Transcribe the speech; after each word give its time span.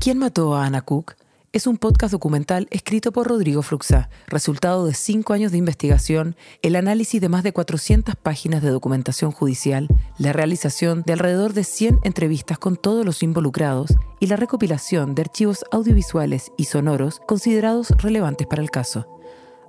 ¿Quién 0.00 0.18
mató 0.18 0.54
a 0.54 0.64
Ana 0.64 0.80
Cook? 0.80 1.14
Es 1.52 1.66
un 1.66 1.76
podcast 1.76 2.12
documental 2.12 2.68
escrito 2.70 3.10
por 3.10 3.26
Rodrigo 3.26 3.62
Fruxá, 3.62 4.10
resultado 4.28 4.86
de 4.86 4.94
cinco 4.94 5.32
años 5.32 5.50
de 5.50 5.58
investigación, 5.58 6.36
el 6.62 6.76
análisis 6.76 7.20
de 7.20 7.28
más 7.28 7.42
de 7.42 7.52
400 7.52 8.14
páginas 8.14 8.62
de 8.62 8.70
documentación 8.70 9.32
judicial, 9.32 9.88
la 10.16 10.32
realización 10.32 11.02
de 11.04 11.14
alrededor 11.14 11.52
de 11.52 11.64
100 11.64 11.98
entrevistas 12.04 12.58
con 12.58 12.76
todos 12.76 13.04
los 13.04 13.24
involucrados 13.24 13.96
y 14.20 14.28
la 14.28 14.36
recopilación 14.36 15.16
de 15.16 15.22
archivos 15.22 15.64
audiovisuales 15.72 16.52
y 16.56 16.66
sonoros 16.66 17.20
considerados 17.26 17.90
relevantes 17.98 18.46
para 18.46 18.62
el 18.62 18.70
caso. 18.70 19.18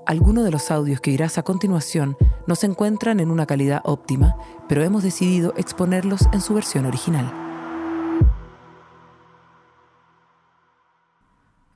Algunos 0.05 0.43
de 0.43 0.51
los 0.51 0.69
audios 0.69 1.01
que 1.01 1.09
irás 1.09 1.39
a 1.39 1.43
continuación 1.43 2.17
no 2.45 2.53
se 2.53 2.67
encuentran 2.67 3.19
en 3.19 3.31
una 3.31 3.47
calidad 3.47 3.81
óptima, 3.83 4.35
pero 4.67 4.83
hemos 4.83 5.01
decidido 5.01 5.55
exponerlos 5.57 6.21
en 6.33 6.41
su 6.41 6.53
versión 6.53 6.85
original. 6.85 7.48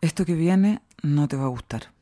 Esto 0.03 0.25
que 0.25 0.34
viene 0.34 0.81
no 1.02 1.30
te 1.30 1.38
va 1.38 1.45
a 1.45 1.48
gustar. 1.48 1.93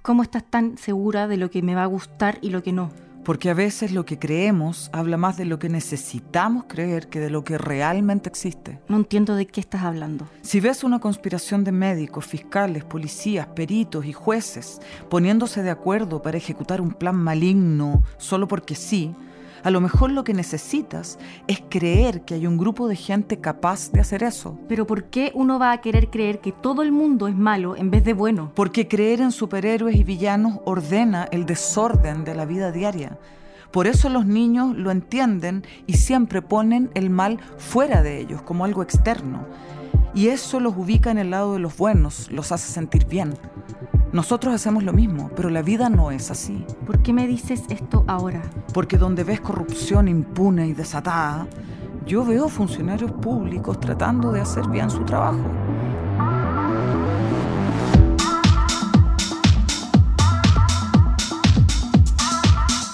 ¿Cómo 0.00 0.22
estás 0.22 0.44
tan 0.50 0.78
segura 0.78 1.28
de 1.28 1.36
lo 1.36 1.50
que 1.50 1.60
me 1.60 1.74
va 1.74 1.82
a 1.82 1.88
gustar 1.88 2.38
y 2.40 2.48
lo 2.48 2.62
que 2.62 2.72
no? 2.72 2.90
Porque 3.22 3.50
a 3.50 3.54
veces 3.54 3.92
lo 3.92 4.06
que 4.06 4.18
creemos 4.18 4.88
habla 4.94 5.18
más 5.18 5.36
de 5.36 5.44
lo 5.44 5.58
que 5.58 5.68
necesitamos 5.68 6.64
creer 6.68 7.08
que 7.08 7.20
de 7.20 7.28
lo 7.28 7.44
que 7.44 7.58
realmente 7.58 8.30
existe. 8.30 8.80
No 8.88 8.96
entiendo 8.96 9.36
de 9.36 9.46
qué 9.46 9.60
estás 9.60 9.82
hablando. 9.82 10.26
Si 10.40 10.58
ves 10.58 10.84
una 10.84 11.00
conspiración 11.00 11.64
de 11.64 11.72
médicos, 11.72 12.24
fiscales, 12.24 12.84
policías, 12.84 13.46
peritos 13.48 14.06
y 14.06 14.14
jueces 14.14 14.80
poniéndose 15.10 15.62
de 15.62 15.70
acuerdo 15.70 16.22
para 16.22 16.38
ejecutar 16.38 16.80
un 16.80 16.94
plan 16.94 17.16
maligno 17.16 18.02
solo 18.16 18.48
porque 18.48 18.74
sí, 18.74 19.14
a 19.64 19.70
lo 19.70 19.80
mejor 19.80 20.10
lo 20.10 20.24
que 20.24 20.34
necesitas 20.34 21.18
es 21.46 21.62
creer 21.68 22.22
que 22.24 22.34
hay 22.34 22.46
un 22.46 22.58
grupo 22.58 22.88
de 22.88 22.96
gente 22.96 23.38
capaz 23.38 23.92
de 23.92 24.00
hacer 24.00 24.22
eso. 24.22 24.58
Pero 24.68 24.86
¿por 24.86 25.04
qué 25.04 25.30
uno 25.34 25.58
va 25.58 25.72
a 25.72 25.80
querer 25.80 26.10
creer 26.10 26.40
que 26.40 26.52
todo 26.52 26.82
el 26.82 26.92
mundo 26.92 27.28
es 27.28 27.36
malo 27.36 27.76
en 27.76 27.90
vez 27.90 28.04
de 28.04 28.12
bueno? 28.12 28.52
Porque 28.54 28.88
creer 28.88 29.20
en 29.20 29.32
superhéroes 29.32 29.96
y 29.96 30.04
villanos 30.04 30.60
ordena 30.64 31.28
el 31.30 31.46
desorden 31.46 32.24
de 32.24 32.34
la 32.34 32.44
vida 32.44 32.72
diaria. 32.72 33.18
Por 33.70 33.86
eso 33.86 34.08
los 34.08 34.26
niños 34.26 34.76
lo 34.76 34.90
entienden 34.90 35.64
y 35.86 35.94
siempre 35.94 36.42
ponen 36.42 36.90
el 36.94 37.08
mal 37.08 37.38
fuera 37.56 38.02
de 38.02 38.20
ellos, 38.20 38.42
como 38.42 38.64
algo 38.64 38.82
externo. 38.82 39.46
Y 40.14 40.28
eso 40.28 40.60
los 40.60 40.76
ubica 40.76 41.10
en 41.10 41.18
el 41.18 41.30
lado 41.30 41.54
de 41.54 41.58
los 41.58 41.76
buenos, 41.78 42.30
los 42.30 42.52
hace 42.52 42.70
sentir 42.70 43.06
bien. 43.06 43.34
Nosotros 44.12 44.52
hacemos 44.52 44.84
lo 44.84 44.92
mismo, 44.92 45.30
pero 45.34 45.48
la 45.48 45.62
vida 45.62 45.88
no 45.88 46.10
es 46.10 46.30
así. 46.30 46.66
¿Por 46.86 47.02
qué 47.02 47.14
me 47.14 47.26
dices 47.26 47.62
esto 47.70 48.04
ahora? 48.06 48.42
Porque 48.74 48.98
donde 48.98 49.24
ves 49.24 49.40
corrupción 49.40 50.06
impune 50.06 50.66
y 50.66 50.74
desatada, 50.74 51.46
yo 52.06 52.22
veo 52.22 52.50
funcionarios 52.50 53.10
públicos 53.10 53.80
tratando 53.80 54.30
de 54.30 54.42
hacer 54.42 54.68
bien 54.68 54.90
su 54.90 55.02
trabajo. 55.04 55.40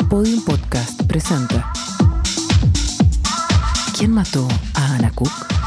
Podium 0.09 0.45
Podcast 0.45 1.03
presenta 1.03 1.73
¿Quién 3.97 4.13
mató 4.13 4.47
a 4.75 4.95
Ana 4.95 5.11
Cook? 5.11 5.58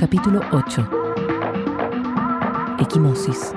Capítulo 0.00 0.40
8 0.50 0.88
Equimosis 2.78 3.52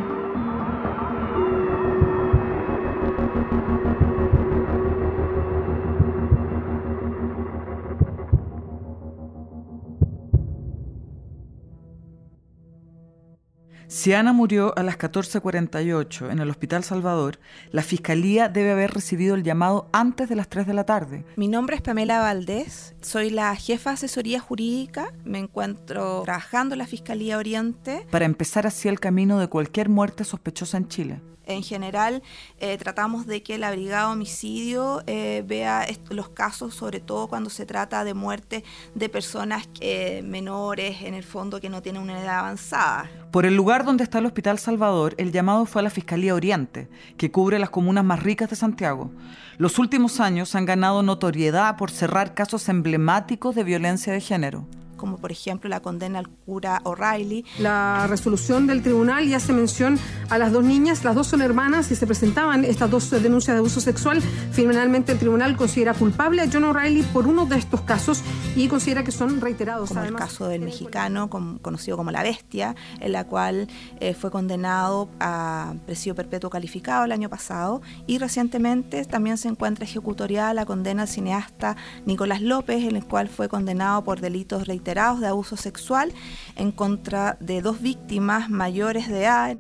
Si 14.04 14.12
Ana 14.12 14.34
murió 14.34 14.78
a 14.78 14.84
las 14.84 14.98
14.48 14.98 16.30
en 16.30 16.40
el 16.40 16.50
Hospital 16.50 16.84
Salvador, 16.84 17.40
la 17.72 17.84
Fiscalía 17.84 18.50
debe 18.50 18.74
haber 18.74 18.92
recibido 18.92 19.34
el 19.34 19.44
llamado 19.44 19.88
antes 19.94 20.28
de 20.28 20.36
las 20.36 20.50
3 20.50 20.68
de 20.68 20.74
la 20.74 20.84
tarde. 20.86 21.24
Mi 21.38 21.48
nombre 21.48 21.78
es 21.78 21.82
Pamela 21.82 22.20
Valdés, 22.20 22.96
soy 23.00 23.30
la 23.30 23.56
jefa 23.56 23.92
de 23.92 23.94
asesoría 23.94 24.42
jurídica, 24.42 25.14
me 25.24 25.40
encuentro 25.40 26.24
trabajando 26.26 26.76
en 26.76 26.80
la 26.80 26.86
Fiscalía 26.86 27.38
Oriente. 27.38 28.06
Para 28.12 28.26
empezar 28.26 28.68
así 28.68 28.90
el 28.90 29.00
camino 29.00 29.40
de 29.40 29.48
cualquier 29.48 29.88
muerte 29.88 30.26
sospechosa 30.26 30.76
en 30.76 30.90
Chile. 30.90 31.22
En 31.46 31.64
general, 31.64 32.24
eh, 32.60 32.78
tratamos 32.78 33.26
de 33.26 33.42
que 33.42 33.58
la 33.58 33.72
Brigada 33.72 34.10
Homicidio 34.10 35.02
eh, 35.08 35.44
vea 35.46 35.88
los 36.10 36.28
casos, 36.28 36.76
sobre 36.76 37.00
todo 37.00 37.30
cuando 37.30 37.50
se 37.50 37.66
trata 37.66 38.04
de 38.04 38.14
muerte 38.14 38.66
de 38.96 39.08
personas 39.08 39.70
eh, 39.80 40.24
menores, 40.24 41.04
en 41.04 41.14
el 41.14 41.24
fondo, 41.24 41.62
que 41.62 41.70
no 41.70 41.82
tienen 41.82 42.02
una 42.02 42.22
edad 42.22 42.40
avanzada. 42.40 43.10
Por 43.34 43.48
el 43.48 43.56
lugar 43.56 43.84
donde 43.84 44.04
está 44.04 44.20
el 44.20 44.28
Hospital 44.28 44.60
Salvador, 44.60 45.16
el 45.18 45.32
llamado 45.32 45.66
fue 45.66 45.82
a 45.82 45.84
la 45.84 45.90
Fiscalía 45.90 46.36
Oriente, 46.36 46.88
que 47.18 47.32
cubre 47.32 47.58
las 47.58 47.72
comunas 47.72 48.06
más 48.06 48.22
ricas 48.22 48.48
de 48.52 48.56
Santiago. 48.56 49.10
Los 49.58 49.80
últimos 49.80 50.20
años 50.20 50.54
han 50.54 50.68
ganado 50.68 51.02
notoriedad 51.02 51.76
por 51.76 51.90
cerrar 51.90 52.36
casos 52.36 52.70
emblemáticos 52.70 53.56
de 53.56 53.64
violencia 53.64 54.14
de 54.14 54.22
género 54.22 54.68
como 55.04 55.18
por 55.18 55.34
ejemplo 55.34 55.70
la 55.70 55.82
condena 55.82 56.20
al 56.20 56.30
cura 56.30 56.80
O'Reilly. 56.86 57.44
La 57.60 58.08
resolución 58.08 58.68
del 58.68 58.82
tribunal 58.82 59.28
ya 59.28 59.36
hace 59.36 59.52
mención 59.52 60.00
a 60.30 60.38
las 60.38 60.54
dos 60.54 60.64
niñas, 60.64 61.04
las 61.04 61.14
dos 61.14 61.28
son 61.28 61.42
hermanas 61.42 61.92
y 61.92 61.98
se 61.98 62.08
presentaban 62.08 62.64
estas 62.64 62.90
dos 62.90 63.10
denuncias 63.10 63.54
de 63.54 63.60
abuso 63.60 63.82
sexual. 63.82 64.22
Finalmente 64.54 65.12
el 65.12 65.20
tribunal 65.20 65.58
considera 65.58 65.94
culpable 65.94 66.42
a 66.42 66.48
John 66.50 66.64
O'Reilly 66.64 67.04
por 67.12 67.28
uno 67.28 67.46
de 67.46 67.58
estos 67.58 67.82
casos 67.82 68.22
y 68.56 68.70
considera 68.70 69.04
que 69.04 69.12
son 69.12 69.42
reiterados. 69.42 69.90
Como 69.90 70.06
el 70.06 70.16
caso 70.16 70.48
del 70.48 70.62
mexicano, 70.62 71.30
conocido 71.30 71.98
como 71.98 72.12
La 72.12 72.24
Bestia, 72.24 72.74
en 73.02 73.12
la 73.12 73.26
cual 73.26 73.68
eh, 74.00 74.14
fue 74.14 74.32
condenado 74.32 75.10
a 75.20 75.74
presidio 75.86 76.16
perpetuo 76.16 76.50
calificado 76.50 77.04
el 77.04 77.12
año 77.12 77.30
pasado 77.30 77.82
y 78.08 78.20
recientemente 78.20 79.04
también 79.04 79.38
se 79.38 79.50
encuentra 79.50 79.84
ejecutoriada 79.84 80.54
la 80.54 80.66
condena 80.66 81.02
al 81.02 81.08
cineasta 81.10 81.76
Nicolás 82.06 82.42
López, 82.42 82.86
en 82.86 82.96
el 82.96 83.04
cual 83.04 83.28
fue 83.28 83.50
condenado 83.50 84.06
por 84.06 84.22
delitos 84.22 84.66
reiterados 84.66 84.93
de 84.94 85.28
abuso 85.28 85.58
sexual 85.58 86.14
en 86.56 86.72
contra 86.72 87.36
de 87.40 87.62
dos 87.62 87.82
víctimas 87.82 88.50
mayores 88.50 89.08
de 89.08 89.22
edad. 89.22 89.58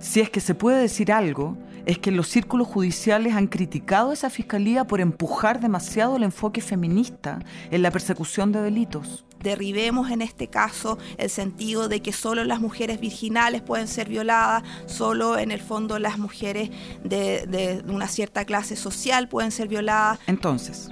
Si 0.00 0.20
es 0.20 0.30
que 0.30 0.40
se 0.40 0.54
puede 0.54 0.80
decir 0.80 1.12
algo, 1.12 1.56
es 1.86 1.98
que 1.98 2.10
los 2.10 2.26
círculos 2.26 2.66
judiciales 2.66 3.34
han 3.34 3.46
criticado 3.46 4.10
a 4.10 4.14
esa 4.14 4.30
fiscalía 4.30 4.84
por 4.84 5.00
empujar 5.00 5.60
demasiado 5.60 6.16
el 6.16 6.24
enfoque 6.24 6.60
feminista 6.60 7.38
en 7.70 7.82
la 7.82 7.92
persecución 7.92 8.50
de 8.50 8.62
delitos. 8.62 9.24
Derribemos 9.40 10.10
en 10.10 10.22
este 10.22 10.48
caso 10.48 10.98
el 11.18 11.30
sentido 11.30 11.88
de 11.88 12.02
que 12.02 12.12
solo 12.12 12.44
las 12.44 12.60
mujeres 12.60 12.98
virginales 12.98 13.62
pueden 13.62 13.86
ser 13.86 14.08
violadas, 14.08 14.64
solo 14.86 15.38
en 15.38 15.52
el 15.52 15.60
fondo 15.60 15.98
las 15.98 16.18
mujeres 16.18 16.70
de, 17.04 17.46
de 17.46 17.84
una 17.86 18.08
cierta 18.08 18.44
clase 18.44 18.74
social 18.74 19.28
pueden 19.28 19.52
ser 19.52 19.68
violadas. 19.68 20.18
Entonces, 20.26 20.90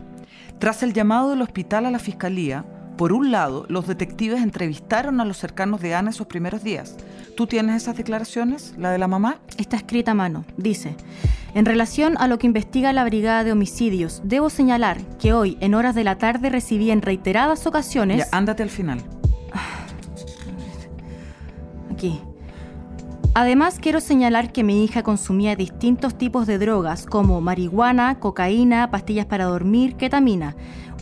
tras 0.58 0.84
el 0.84 0.92
llamado 0.92 1.30
del 1.30 1.42
hospital 1.42 1.86
a 1.86 1.90
la 1.90 1.98
fiscalía, 1.98 2.64
por 2.96 3.12
un 3.12 3.32
lado, 3.32 3.64
los 3.68 3.86
detectives 3.86 4.42
entrevistaron 4.42 5.20
a 5.20 5.24
los 5.24 5.38
cercanos 5.38 5.80
de 5.80 5.94
Ana 5.94 6.10
esos 6.10 6.26
primeros 6.26 6.62
días. 6.62 6.96
¿Tú 7.36 7.46
tienes 7.46 7.82
esas 7.82 7.96
declaraciones, 7.96 8.74
la 8.76 8.90
de 8.90 8.98
la 8.98 9.08
mamá? 9.08 9.38
Está 9.56 9.76
escrita 9.76 10.10
a 10.10 10.14
mano. 10.14 10.44
Dice, 10.56 10.94
en 11.54 11.64
relación 11.64 12.16
a 12.18 12.28
lo 12.28 12.38
que 12.38 12.46
investiga 12.46 12.92
la 12.92 13.04
Brigada 13.04 13.44
de 13.44 13.52
Homicidios, 13.52 14.20
debo 14.24 14.50
señalar 14.50 15.00
que 15.18 15.32
hoy, 15.32 15.56
en 15.60 15.74
horas 15.74 15.94
de 15.94 16.04
la 16.04 16.18
tarde, 16.18 16.50
recibí 16.50 16.90
en 16.90 17.02
reiteradas 17.02 17.66
ocasiones... 17.66 18.18
Ya, 18.18 18.26
ándate 18.36 18.62
al 18.62 18.70
final. 18.70 19.02
Aquí. 21.90 22.20
Además, 23.34 23.78
quiero 23.80 24.00
señalar 24.00 24.52
que 24.52 24.62
mi 24.62 24.84
hija 24.84 25.02
consumía 25.02 25.56
distintos 25.56 26.18
tipos 26.18 26.46
de 26.46 26.58
drogas 26.58 27.06
como 27.06 27.40
marihuana, 27.40 28.18
cocaína, 28.20 28.90
pastillas 28.90 29.24
para 29.24 29.46
dormir, 29.46 29.96
ketamina. 29.96 30.54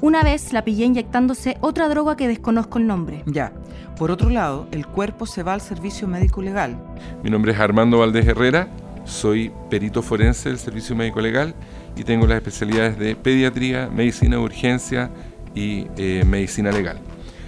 Una 0.03 0.23
vez 0.23 0.55
la 0.55 0.65
pillé 0.65 0.87
inyectándose 0.87 1.59
otra 1.61 1.89
droga 1.91 2.17
que 2.17 2.27
desconozco 2.27 2.79
el 2.79 2.87
nombre. 2.87 3.23
Ya. 3.27 3.53
Por 3.99 4.11
otro 4.11 4.31
lado, 4.31 4.67
el 4.71 4.87
cuerpo 4.87 5.27
se 5.27 5.43
va 5.43 5.53
al 5.53 5.61
servicio 5.61 6.09
médico 6.09 6.41
legal. 6.41 6.83
Mi 7.23 7.29
nombre 7.29 7.53
es 7.53 7.61
Armando 7.61 7.99
Valdés 7.99 8.27
Herrera, 8.27 8.69
soy 9.05 9.53
perito 9.69 10.01
forense 10.01 10.49
del 10.49 10.59
servicio 10.59 10.97
médico 10.97 11.21
legal 11.21 11.55
y 11.97 12.05
tengo 12.05 12.27
las 12.27 12.39
especialidades 12.39 12.99
de 12.99 13.15
pediatría, 13.15 13.89
medicina 13.89 14.37
de 14.37 14.43
urgencia 14.43 15.11
y 15.55 15.87
eh, 15.99 16.25
medicina 16.27 16.73
legal. 16.73 16.99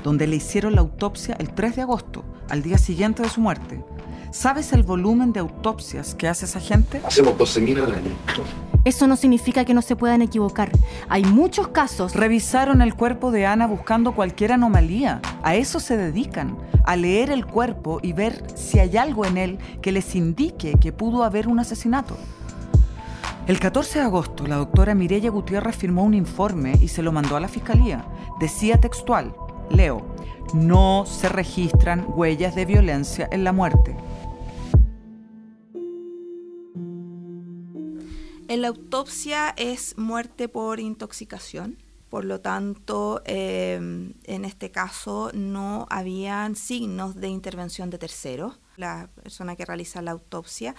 Donde 0.05 0.26
le 0.26 0.37
hicieron 0.37 0.75
la 0.75 0.82
autopsia 0.82 1.34
el 1.38 1.55
3 1.55 1.76
de 1.76 1.82
agosto, 1.82 2.22
al 2.50 2.62
día 2.62 2.76
siguiente 2.76 3.22
de 3.22 3.31
su 3.31 3.40
muerte. 3.40 3.82
¿Sabes 4.31 4.75
el 4.75 4.82
volumen 4.82 5.32
de 5.32 5.40
autopsias 5.40 6.14
que 6.14 6.28
hace 6.28 6.44
esa 6.44 6.60
gente? 6.60 7.00
Hacemos 7.02 7.34
12.000 7.38 7.82
al 7.82 7.94
año. 7.94 8.10
Eso 8.84 9.06
no 9.06 9.14
significa 9.14 9.64
que 9.64 9.75
no 9.75 9.82
se 9.82 9.94
puedan 9.94 10.23
equivocar. 10.23 10.70
Hay 11.08 11.25
muchos 11.25 11.69
casos. 11.69 12.17
Revisaron 12.17 12.82
el 12.82 12.94
cuerpo 12.94 13.31
de 13.31 13.46
Ana 13.46 13.69
buscando 13.69 14.12
cualquier 14.12 14.52
anomalía. 14.52 15.20
A 15.43 15.55
eso 15.55 15.79
se 15.79 15.96
dedican, 15.96 16.56
a 16.84 16.96
leer 16.96 17.31
el 17.31 17.46
cuerpo 17.46 18.00
y 18.02 18.12
ver 18.12 18.43
si 18.56 18.81
hay 18.81 18.96
algo 18.96 19.25
en 19.25 19.38
él 19.38 19.58
que 19.82 19.93
les 19.93 20.17
indique 20.17 20.75
que 20.81 20.93
pudo 20.93 21.23
haber 21.23 21.46
un 21.46 21.61
asesinato. 21.61 22.17
El 23.46 23.61
14 23.61 24.00
de 24.00 24.05
agosto, 24.05 24.46
la 24.46 24.56
doctora 24.56 24.94
Mireya 24.94 25.31
Gutiérrez 25.31 25.76
firmó 25.76 26.02
un 26.05 26.14
informe 26.14 26.79
y 26.81 26.88
se 26.88 27.02
lo 27.02 27.12
mandó 27.12 27.37
a 27.37 27.40
la 27.40 27.49
fiscalía. 27.49 28.05
Decía 28.40 28.81
textual, 28.81 29.34
leo, 29.70 30.02
no 30.55 31.05
se 31.06 31.29
registran 31.29 32.05
huellas 32.08 32.55
de 32.55 32.64
violencia 32.64 33.29
en 33.31 33.44
la 33.44 33.52
muerte. 33.52 33.96
En 38.48 38.60
la 38.60 38.68
autopsia 38.68 39.54
es 39.56 39.96
muerte 39.96 40.48
por 40.48 40.80
intoxicación. 40.80 41.78
Por 42.12 42.26
lo 42.26 42.42
tanto, 42.42 43.22
eh, 43.24 43.76
en 43.76 44.44
este 44.44 44.70
caso 44.70 45.30
no 45.32 45.86
habían 45.88 46.56
signos 46.56 47.16
de 47.16 47.28
intervención 47.28 47.88
de 47.88 47.96
terceros. 47.96 48.58
La 48.76 49.08
persona 49.14 49.56
que 49.56 49.64
realiza 49.64 50.02
la 50.02 50.10
autopsia 50.10 50.74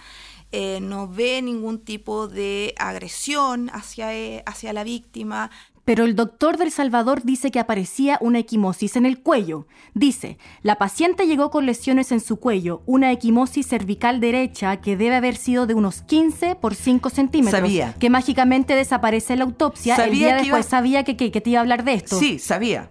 eh, 0.52 0.78
no 0.80 1.08
ve 1.08 1.42
ningún 1.42 1.80
tipo 1.80 2.28
de 2.28 2.72
agresión 2.78 3.68
hacia, 3.72 4.14
eh, 4.14 4.44
hacia 4.46 4.72
la 4.72 4.84
víctima, 4.84 5.50
pero 5.84 6.04
el 6.04 6.14
doctor 6.16 6.56
del 6.56 6.70
Salvador 6.70 7.22
dice 7.24 7.50
que 7.50 7.58
aparecía 7.60 8.18
una 8.20 8.38
equimosis 8.38 8.96
en 8.96 9.06
el 9.06 9.20
cuello. 9.20 9.66
Dice, 9.94 10.38
la 10.62 10.76
paciente 10.76 11.26
llegó 11.26 11.50
con 11.50 11.66
lesiones 11.66 12.10
en 12.12 12.20
su 12.20 12.36
cuello, 12.36 12.82
una 12.86 13.12
equimosis 13.12 13.66
cervical 13.68 14.20
derecha 14.20 14.80
que 14.80 14.96
debe 14.96 15.16
haber 15.16 15.36
sido 15.36 15.66
de 15.66 15.74
unos 15.74 16.02
15 16.02 16.54
por 16.54 16.74
5 16.74 17.10
centímetros. 17.10 17.60
Sabía. 17.60 17.94
Que 17.98 18.10
mágicamente 18.10 18.74
desaparece 18.74 19.34
en 19.34 19.40
la 19.40 19.44
autopsia. 19.44 19.96
Sabía 19.96 20.12
el 20.12 20.18
día 20.18 20.34
después 20.36 20.48
iba- 20.48 20.62
sabía 20.70 21.04
que, 21.04 21.16
que- 21.16 21.30
que 21.30 21.40
te 21.40 21.50
iba 21.50 21.58
a 21.60 21.62
hablar 21.62 21.84
de 21.84 21.94
esto. 21.94 22.18
Sí, 22.18 22.38
sabía. 22.38 22.90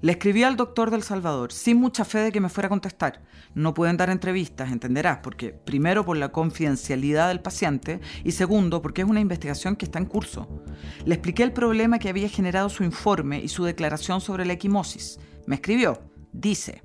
Le 0.00 0.12
escribí 0.12 0.44
al 0.44 0.56
doctor 0.56 0.92
del 0.92 1.02
Salvador, 1.02 1.50
sin 1.52 1.78
mucha 1.78 2.04
fe 2.04 2.18
de 2.18 2.30
que 2.30 2.40
me 2.40 2.48
fuera 2.48 2.66
a 2.66 2.70
contestar. 2.70 3.20
No 3.54 3.74
pueden 3.74 3.96
dar 3.96 4.10
entrevistas, 4.10 4.70
entenderás, 4.70 5.18
porque 5.24 5.48
primero 5.52 6.04
por 6.04 6.16
la 6.16 6.30
confidencialidad 6.30 7.26
del 7.26 7.40
paciente 7.40 8.00
y 8.22 8.30
segundo 8.30 8.80
porque 8.80 9.02
es 9.02 9.08
una 9.08 9.18
investigación 9.18 9.74
que 9.74 9.86
está 9.86 9.98
en 9.98 10.06
curso. 10.06 10.62
Le 11.04 11.16
expliqué 11.16 11.42
el 11.42 11.52
problema 11.52 11.98
que 11.98 12.08
había 12.08 12.28
generado 12.28 12.68
su 12.68 12.84
informe 12.84 13.40
y 13.40 13.48
su 13.48 13.64
declaración 13.64 14.20
sobre 14.20 14.46
la 14.46 14.52
equimosis. 14.52 15.18
Me 15.46 15.56
escribió, 15.56 16.00
dice, 16.32 16.84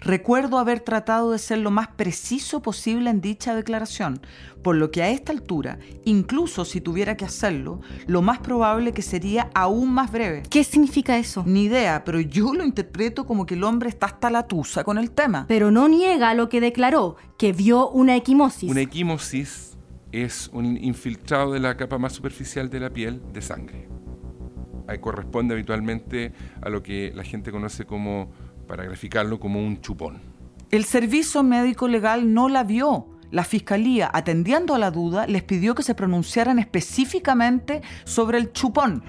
Recuerdo 0.00 0.58
haber 0.58 0.80
tratado 0.80 1.32
de 1.32 1.38
ser 1.38 1.58
lo 1.58 1.70
más 1.70 1.88
preciso 1.88 2.62
posible 2.62 3.10
en 3.10 3.20
dicha 3.20 3.54
declaración, 3.54 4.20
por 4.62 4.76
lo 4.76 4.90
que 4.90 5.02
a 5.02 5.10
esta 5.10 5.32
altura, 5.32 5.78
incluso 6.04 6.64
si 6.64 6.80
tuviera 6.80 7.16
que 7.16 7.24
hacerlo, 7.24 7.80
lo 8.06 8.22
más 8.22 8.38
probable 8.38 8.92
que 8.92 9.02
sería 9.02 9.50
aún 9.54 9.92
más 9.92 10.12
breve. 10.12 10.44
¿Qué 10.48 10.62
significa 10.62 11.18
eso? 11.18 11.42
Ni 11.46 11.64
idea, 11.64 12.04
pero 12.04 12.20
yo 12.20 12.54
lo 12.54 12.64
interpreto 12.64 13.26
como 13.26 13.44
que 13.44 13.54
el 13.54 13.64
hombre 13.64 13.88
está 13.88 14.06
hasta 14.06 14.30
la 14.30 14.46
tusa 14.46 14.84
con 14.84 14.98
el 14.98 15.10
tema. 15.10 15.46
Pero 15.48 15.70
no 15.70 15.88
niega 15.88 16.32
lo 16.34 16.48
que 16.48 16.60
declaró, 16.60 17.16
que 17.36 17.52
vio 17.52 17.88
una 17.90 18.14
equimosis. 18.14 18.70
Una 18.70 18.82
equimosis 18.82 19.76
es 20.12 20.48
un 20.52 20.64
in- 20.64 20.84
infiltrado 20.84 21.52
de 21.52 21.60
la 21.60 21.76
capa 21.76 21.98
más 21.98 22.12
superficial 22.12 22.70
de 22.70 22.80
la 22.80 22.90
piel 22.90 23.20
de 23.32 23.42
sangre. 23.42 23.88
Ahí 24.86 24.98
corresponde 25.00 25.52
habitualmente 25.54 26.32
a 26.62 26.70
lo 26.70 26.82
que 26.82 27.12
la 27.14 27.22
gente 27.22 27.50
conoce 27.50 27.84
como, 27.84 28.30
para 28.68 28.84
graficarlo, 28.84 29.40
como 29.40 29.60
un 29.60 29.80
chupón. 29.80 30.20
El 30.70 30.84
servicio 30.84 31.42
médico 31.42 31.88
legal 31.88 32.32
no 32.32 32.48
la 32.48 32.62
vio. 32.62 33.08
La 33.30 33.44
fiscalía, 33.44 34.10
atendiendo 34.12 34.74
a 34.74 34.78
la 34.78 34.90
duda, 34.90 35.26
les 35.26 35.42
pidió 35.42 35.74
que 35.74 35.82
se 35.82 35.94
pronunciaran 35.94 36.58
específicamente 36.58 37.82
sobre 38.04 38.38
el 38.38 38.52
chupón. 38.52 39.02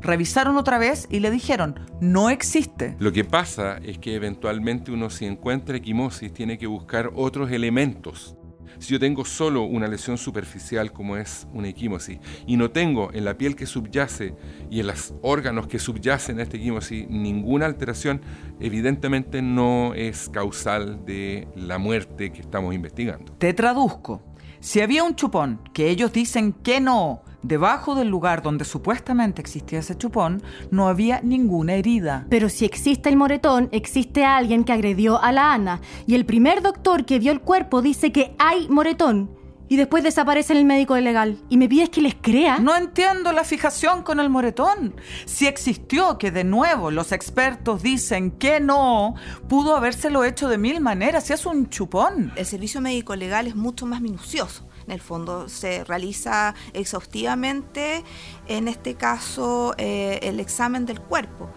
Revisaron 0.00 0.56
otra 0.56 0.78
vez 0.78 1.06
y 1.10 1.20
le 1.20 1.30
dijeron, 1.30 1.80
no 2.00 2.30
existe. 2.30 2.96
Lo 2.98 3.12
que 3.12 3.24
pasa 3.24 3.78
es 3.78 3.98
que 3.98 4.14
eventualmente 4.14 4.92
uno 4.92 5.10
si 5.10 5.26
encuentra 5.26 5.76
equimosis 5.76 6.32
tiene 6.32 6.56
que 6.56 6.66
buscar 6.66 7.10
otros 7.14 7.50
elementos. 7.50 8.37
Si 8.78 8.92
yo 8.92 9.00
tengo 9.00 9.24
solo 9.24 9.62
una 9.62 9.88
lesión 9.88 10.18
superficial 10.18 10.92
como 10.92 11.16
es 11.16 11.46
una 11.52 11.68
equimosis 11.68 12.18
y 12.46 12.56
no 12.56 12.70
tengo 12.70 13.10
en 13.12 13.24
la 13.24 13.36
piel 13.36 13.56
que 13.56 13.66
subyace 13.66 14.34
y 14.70 14.80
en 14.80 14.86
los 14.86 15.14
órganos 15.22 15.66
que 15.66 15.78
subyacen 15.78 16.38
a 16.38 16.42
esta 16.42 16.56
equimosis 16.56 17.08
ninguna 17.08 17.66
alteración, 17.66 18.20
evidentemente 18.60 19.42
no 19.42 19.94
es 19.94 20.28
causal 20.28 21.04
de 21.04 21.48
la 21.56 21.78
muerte 21.78 22.32
que 22.32 22.40
estamos 22.40 22.74
investigando. 22.74 23.32
Te 23.38 23.52
traduzco. 23.52 24.22
Si 24.60 24.80
había 24.80 25.04
un 25.04 25.14
chupón, 25.14 25.60
que 25.72 25.88
ellos 25.88 26.12
dicen 26.12 26.52
que 26.52 26.80
no, 26.80 27.22
debajo 27.42 27.94
del 27.94 28.08
lugar 28.08 28.42
donde 28.42 28.64
supuestamente 28.64 29.40
existía 29.40 29.78
ese 29.78 29.96
chupón, 29.96 30.42
no 30.70 30.88
había 30.88 31.20
ninguna 31.22 31.74
herida. 31.74 32.26
Pero 32.28 32.48
si 32.48 32.64
existe 32.64 33.08
el 33.08 33.16
moretón, 33.16 33.68
existe 33.72 34.24
alguien 34.24 34.64
que 34.64 34.72
agredió 34.72 35.22
a 35.22 35.32
la 35.32 35.52
Ana. 35.52 35.80
Y 36.06 36.14
el 36.14 36.26
primer 36.26 36.62
doctor 36.62 37.04
que 37.04 37.18
vio 37.18 37.32
el 37.32 37.40
cuerpo 37.40 37.82
dice 37.82 38.12
que 38.12 38.34
hay 38.38 38.68
moretón. 38.68 39.37
Y 39.68 39.76
después 39.76 40.02
desaparece 40.02 40.54
el 40.54 40.64
médico 40.64 40.96
legal. 40.96 41.38
Y 41.48 41.58
me 41.58 41.68
pides 41.68 41.90
que 41.90 42.00
les 42.00 42.14
crea. 42.14 42.58
No 42.58 42.74
entiendo 42.76 43.32
la 43.32 43.44
fijación 43.44 44.02
con 44.02 44.18
el 44.20 44.30
moretón. 44.30 44.94
Si 45.26 45.46
existió, 45.46 46.18
que 46.18 46.30
de 46.30 46.44
nuevo 46.44 46.90
los 46.90 47.12
expertos 47.12 47.82
dicen 47.82 48.30
que 48.32 48.60
no, 48.60 49.14
pudo 49.48 49.76
habérselo 49.76 50.24
hecho 50.24 50.48
de 50.48 50.58
mil 50.58 50.80
maneras, 50.80 51.26
si 51.26 51.32
es 51.34 51.44
un 51.46 51.68
chupón. 51.68 52.32
El 52.36 52.46
servicio 52.46 52.80
médico 52.80 53.14
legal 53.14 53.46
es 53.46 53.56
mucho 53.56 53.86
más 53.86 54.00
minucioso. 54.00 54.66
En 54.86 54.92
el 54.92 55.00
fondo 55.00 55.50
se 55.50 55.84
realiza 55.84 56.54
exhaustivamente, 56.72 58.04
en 58.46 58.68
este 58.68 58.94
caso, 58.94 59.74
eh, 59.76 60.18
el 60.22 60.40
examen 60.40 60.86
del 60.86 61.00
cuerpo. 61.00 61.50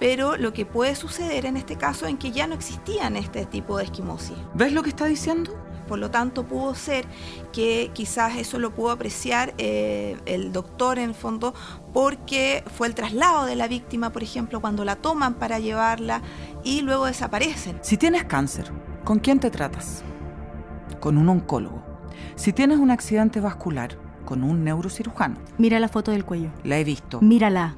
Pero 0.00 0.36
lo 0.36 0.52
que 0.52 0.66
puede 0.66 0.96
suceder 0.96 1.46
en 1.46 1.56
este 1.56 1.76
caso 1.76 2.06
es 2.06 2.16
que 2.16 2.32
ya 2.32 2.48
no 2.48 2.56
existían 2.56 3.16
este 3.16 3.46
tipo 3.46 3.78
de 3.78 3.84
esquimosis. 3.84 4.36
¿Ves 4.52 4.72
lo 4.72 4.82
que 4.82 4.88
está 4.88 5.04
diciendo? 5.04 5.56
Por 5.92 5.98
lo 5.98 6.10
tanto, 6.10 6.44
pudo 6.44 6.74
ser 6.74 7.04
que 7.52 7.90
quizás 7.92 8.38
eso 8.38 8.58
lo 8.58 8.70
pudo 8.70 8.92
apreciar 8.92 9.52
eh, 9.58 10.16
el 10.24 10.50
doctor 10.50 10.98
en 10.98 11.10
el 11.10 11.14
fondo 11.14 11.52
porque 11.92 12.64
fue 12.78 12.86
el 12.86 12.94
traslado 12.94 13.44
de 13.44 13.56
la 13.56 13.68
víctima, 13.68 14.10
por 14.10 14.22
ejemplo, 14.22 14.62
cuando 14.62 14.86
la 14.86 14.96
toman 14.96 15.34
para 15.34 15.58
llevarla 15.58 16.22
y 16.64 16.80
luego 16.80 17.04
desaparecen. 17.04 17.78
Si 17.82 17.98
tienes 17.98 18.24
cáncer, 18.24 18.72
¿con 19.04 19.18
quién 19.18 19.38
te 19.38 19.50
tratas? 19.50 20.02
Con 20.98 21.18
un 21.18 21.28
oncólogo. 21.28 21.82
Si 22.36 22.54
tienes 22.54 22.78
un 22.78 22.90
accidente 22.90 23.42
vascular, 23.42 23.98
con 24.24 24.44
un 24.44 24.64
neurocirujano. 24.64 25.36
Mira 25.58 25.78
la 25.78 25.88
foto 25.88 26.10
del 26.10 26.24
cuello. 26.24 26.48
La 26.64 26.78
he 26.78 26.84
visto. 26.84 27.20
Mírala. 27.20 27.76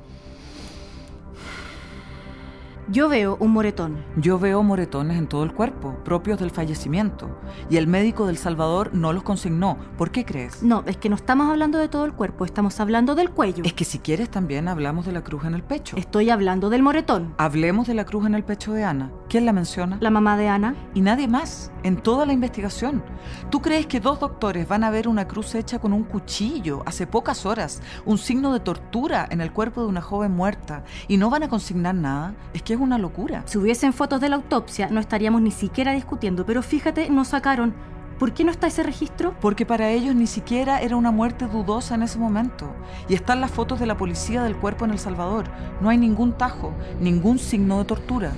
Yo 2.89 3.09
veo 3.09 3.39
un 3.41 3.53
moretón. 3.53 4.05
Yo 4.17 4.39
veo 4.39 4.63
moretones 4.63 5.17
en 5.17 5.27
todo 5.27 5.43
el 5.43 5.55
cuerpo, 5.55 5.97
propios 6.05 6.39
del 6.39 6.51
fallecimiento, 6.51 7.41
y 7.71 7.79
el 7.79 7.87
médico 7.87 8.27
del 8.27 8.37
Salvador 8.37 8.91
no 8.93 9.15
los 9.15 9.23
consignó. 9.23 9.79
¿Por 9.97 10.11
qué 10.11 10.27
crees? 10.27 10.63
No, 10.63 10.85
es 10.87 10.99
que 10.99 11.09
no 11.09 11.17
estamos 11.17 11.49
hablando 11.49 11.79
de 11.79 11.89
todo 11.89 12.05
el 12.05 12.13
cuerpo, 12.13 12.45
estamos 12.45 12.79
hablando 12.81 13.15
del 13.15 13.31
cuello. 13.31 13.65
Es 13.65 13.73
que 13.73 13.87
si 13.87 14.01
quieres 14.01 14.31
también 14.31 14.69
hablamos 14.69 15.07
de 15.07 15.13
la 15.13 15.25
cruz 15.25 15.45
en 15.47 15.55
el 15.55 15.63
pecho. 15.63 15.97
Estoy 15.97 16.29
hablando 16.29 16.69
del 16.69 16.83
moretón. 16.83 17.35
Hablemos 17.39 17.87
de 17.87 17.95
la 17.95 18.05
cruz 18.05 18.27
en 18.27 18.35
el 18.35 18.45
pecho 18.45 18.75
de 18.75 18.85
Ana. 18.85 19.11
¿Quién 19.31 19.47
la 19.47 19.55
menciona? 19.55 19.97
La 20.01 20.11
mamá 20.11 20.37
de 20.37 20.49
Ana. 20.49 20.75
Y 20.93 21.01
nadie 21.01 21.27
más, 21.27 21.73
en 21.85 21.97
toda 21.97 22.27
la 22.27 22.35
investigación. 22.35 23.03
¿Tú 23.51 23.63
crees 23.63 23.87
que 23.87 23.99
dos 23.99 24.21
doctores 24.21 24.69
van 24.69 24.85
a 24.85 24.91
ver 24.91 25.09
una 25.09 25.27
cruz 25.27 25.55
hecha 25.55 25.79
con 25.79 25.95
un 25.95 26.05
cuchillo 26.05 26.83
hace 26.85 27.07
pocas 27.07 27.47
horas, 27.47 27.81
un 28.05 28.19
signo 28.19 28.53
de 28.53 28.61
tortura 28.61 29.27
en 29.31 29.41
el 29.41 29.53
cuerpo 29.53 29.81
de 29.81 29.89
una 29.89 30.03
joven 30.03 30.33
muerta, 30.33 30.85
y 31.09 31.17
no 31.17 31.31
van 31.31 31.45
a 31.45 31.49
consignar 31.49 31.95
nada? 31.95 32.35
Es 32.53 32.63
que 32.63 32.74
es 32.75 32.81
una 32.81 32.99
locura. 32.99 33.43
Si 33.47 33.59
hubiesen 33.59 33.93
fotos 33.93 34.21
de 34.21 34.29
la 34.29 34.37
autopsia, 34.37 34.89
no 34.91 35.01
estaríamos 35.01 35.43
ni 35.43 35.51
siquiera 35.51 35.93
discutiendo, 35.93 36.45
pero 36.45 36.63
fíjate, 36.63 37.11
no 37.11 37.25
sacaron. 37.25 37.75
¿Por 38.19 38.33
qué 38.33 38.45
no 38.45 38.53
está 38.53 38.69
ese 38.69 38.85
registro? 38.85 39.35
Porque 39.41 39.67
para 39.67 39.91
ellos 39.91 40.15
ni 40.15 40.29
siquiera 40.29 40.81
era 40.81 40.97
una 40.97 41.11
muerte 41.11 41.47
dudosa 41.49 41.97
en 41.97 42.03
ese 42.03 42.19
momento. 42.19 42.71
Y 43.09 43.15
están 43.15 43.41
las 43.41 43.51
fotos 43.51 43.81
de 43.81 43.87
la 43.87 43.97
policía 43.97 44.45
del 44.45 44.57
cuerpo 44.57 44.85
en 44.85 44.93
El 44.93 45.01
Salvador. 45.01 45.47
No 45.81 45.89
hay 45.89 45.99
ningún 45.99 46.33
tajo, 46.33 46.73
ningún 47.01 47.39
signo 47.41 47.79
de 47.79 47.87
tortura. 47.87 48.33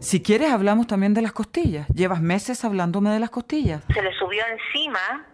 Si 0.00 0.22
quieres, 0.22 0.52
hablamos 0.52 0.86
también 0.86 1.12
de 1.12 1.22
las 1.22 1.32
costillas. 1.32 1.88
Llevas 1.88 2.20
meses 2.20 2.64
hablándome 2.64 3.10
de 3.10 3.18
las 3.18 3.30
costillas. 3.30 3.82
se 3.92 4.00
le 4.00 4.12
subió 4.16 4.42
encima 4.46 5.26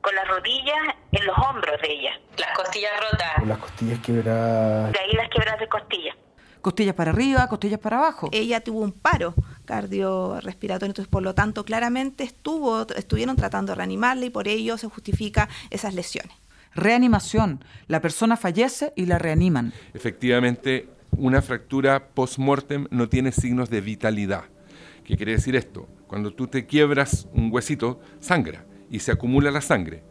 con 0.00 0.14
las 0.14 0.26
rodillas 0.26 0.76
en 1.12 1.26
los 1.26 1.36
hombros 1.38 1.80
de 1.80 1.92
ella. 1.92 2.10
Las 2.38 2.56
costillas 2.56 2.90
rotas. 3.00 3.46
Las 3.46 3.58
costillas 3.58 4.00
quebradas. 4.00 4.92
De 4.92 4.98
ahí 4.98 5.12
las 5.12 5.28
quebradas 5.30 5.60
de 5.60 5.68
costillas. 5.68 6.16
Costillas 6.60 6.94
para 6.96 7.12
arriba, 7.12 7.48
costillas 7.48 7.78
para 7.78 7.98
abajo. 7.98 8.28
Ella 8.32 8.60
tuvo 8.60 8.80
un 8.80 8.90
paro 8.90 9.34
cardiorrespiratorio, 9.64 10.90
entonces 10.90 11.10
por 11.10 11.22
lo 11.22 11.34
tanto 11.34 11.64
claramente 11.64 12.24
estuvo, 12.24 12.86
estuvieron 12.96 13.36
tratando 13.36 13.72
de 13.72 13.76
reanimarla 13.76 14.26
y 14.26 14.30
por 14.30 14.48
ello 14.48 14.76
se 14.76 14.88
justifica 14.88 15.48
esas 15.70 15.94
lesiones. 15.94 16.36
Reanimación. 16.74 17.64
La 17.86 18.00
persona 18.00 18.36
fallece 18.36 18.92
y 18.96 19.06
la 19.06 19.18
reaniman. 19.18 19.72
Efectivamente, 19.94 20.88
una 21.18 21.42
fractura 21.42 22.08
post-mortem 22.14 22.86
no 22.90 23.08
tiene 23.08 23.32
signos 23.32 23.70
de 23.70 23.80
vitalidad. 23.80 24.44
¿Qué 25.04 25.16
quiere 25.16 25.32
decir 25.32 25.56
esto? 25.56 25.88
Cuando 26.06 26.32
tú 26.32 26.46
te 26.46 26.66
quiebras 26.66 27.28
un 27.32 27.50
huesito, 27.52 28.00
sangra 28.20 28.66
y 28.90 28.98
se 28.98 29.12
acumula 29.12 29.50
la 29.50 29.60
sangre. 29.60 30.02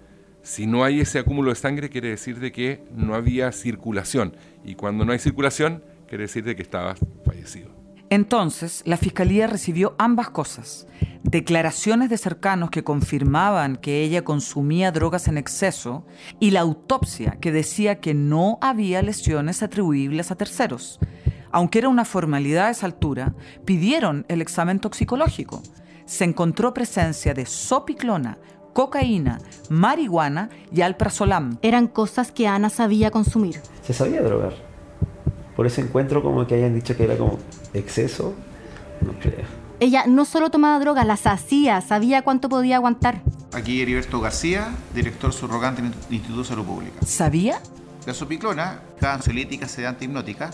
Si 0.41 0.67
no 0.67 0.83
hay 0.83 1.01
ese 1.01 1.19
acúmulo 1.19 1.50
de 1.50 1.55
sangre, 1.55 1.89
quiere 1.89 2.09
decir 2.09 2.39
de 2.39 2.51
que 2.51 2.83
no 2.95 3.15
había 3.15 3.51
circulación. 3.51 4.35
Y 4.63 4.75
cuando 4.75 5.03
no 5.03 5.12
hay 5.12 5.19
circulación, 5.19 5.83
quiere 6.07 6.24
decir 6.24 6.43
de 6.43 6.55
que 6.55 6.62
estaba 6.62 6.95
fallecido. 7.25 7.75
Entonces, 8.09 8.83
la 8.85 8.97
fiscalía 8.97 9.47
recibió 9.47 9.95
ambas 9.97 10.29
cosas. 10.29 10.88
Declaraciones 11.24 12.09
de 12.09 12.17
cercanos 12.17 12.69
que 12.69 12.83
confirmaban 12.83 13.77
que 13.77 14.03
ella 14.03 14.24
consumía 14.24 14.91
drogas 14.91 15.27
en 15.27 15.38
exceso 15.38 16.05
y 16.39 16.51
la 16.51 16.62
autopsia 16.62 17.38
que 17.41 17.51
decía 17.51 18.00
que 18.00 18.13
no 18.13 18.59
había 18.62 19.01
lesiones 19.01 19.63
atribuibles 19.63 20.29
a 20.29 20.35
terceros. 20.35 21.00
Aunque 21.51 21.79
era 21.79 21.89
una 21.89 22.05
formalidad 22.05 22.67
a 22.67 22.69
esa 22.69 22.85
altura, 22.85 23.33
pidieron 23.65 24.25
el 24.27 24.41
examen 24.41 24.79
toxicológico. 24.79 25.63
Se 26.05 26.25
encontró 26.25 26.74
presencia 26.74 27.33
de 27.33 27.47
sopiclona, 27.47 28.38
cocaína, 28.74 29.39
marihuana 29.69 30.50
y 30.71 30.81
alprazolam. 30.81 31.57
Eran 31.63 31.88
cosas 31.88 32.31
que 32.31 32.45
Ana 32.47 32.69
sabía 32.69 33.09
consumir. 33.09 33.62
Se 33.81 33.93
sabía 33.93 34.21
drogar. 34.21 34.53
Por 35.55 35.65
ese 35.65 35.81
encuentro 35.81 36.21
como 36.21 36.45
que 36.45 36.55
hayan 36.55 36.75
dicho 36.75 36.95
que 36.95 37.05
era 37.05 37.17
como 37.17 37.39
exceso, 37.75 38.34
no 39.01 39.13
creo. 39.20 39.46
Ella 39.79 40.05
no 40.08 40.25
solo 40.25 40.50
tomaba 40.50 40.79
drogas, 40.79 41.05
las 41.05 41.27
hacía, 41.27 41.82
sabía 41.82 42.22
cuánto 42.22 42.48
podía 42.50 42.77
aguantar. 42.77 43.22
Aquí 43.53 43.82
Heriberto 43.82 44.20
García, 44.22 44.70
director 44.94 45.34
subrogante 45.34 45.82
del 45.82 45.94
Instituto 46.10 46.41
de 46.41 46.48
Salud 46.48 46.65
Pública. 46.65 47.05
¿Sabía? 47.05 47.60
La 48.05 48.13
sopiclona, 48.13 48.82
ansiolítica, 49.01 49.67
sedante, 49.67 50.05
hipnótica, 50.05 50.51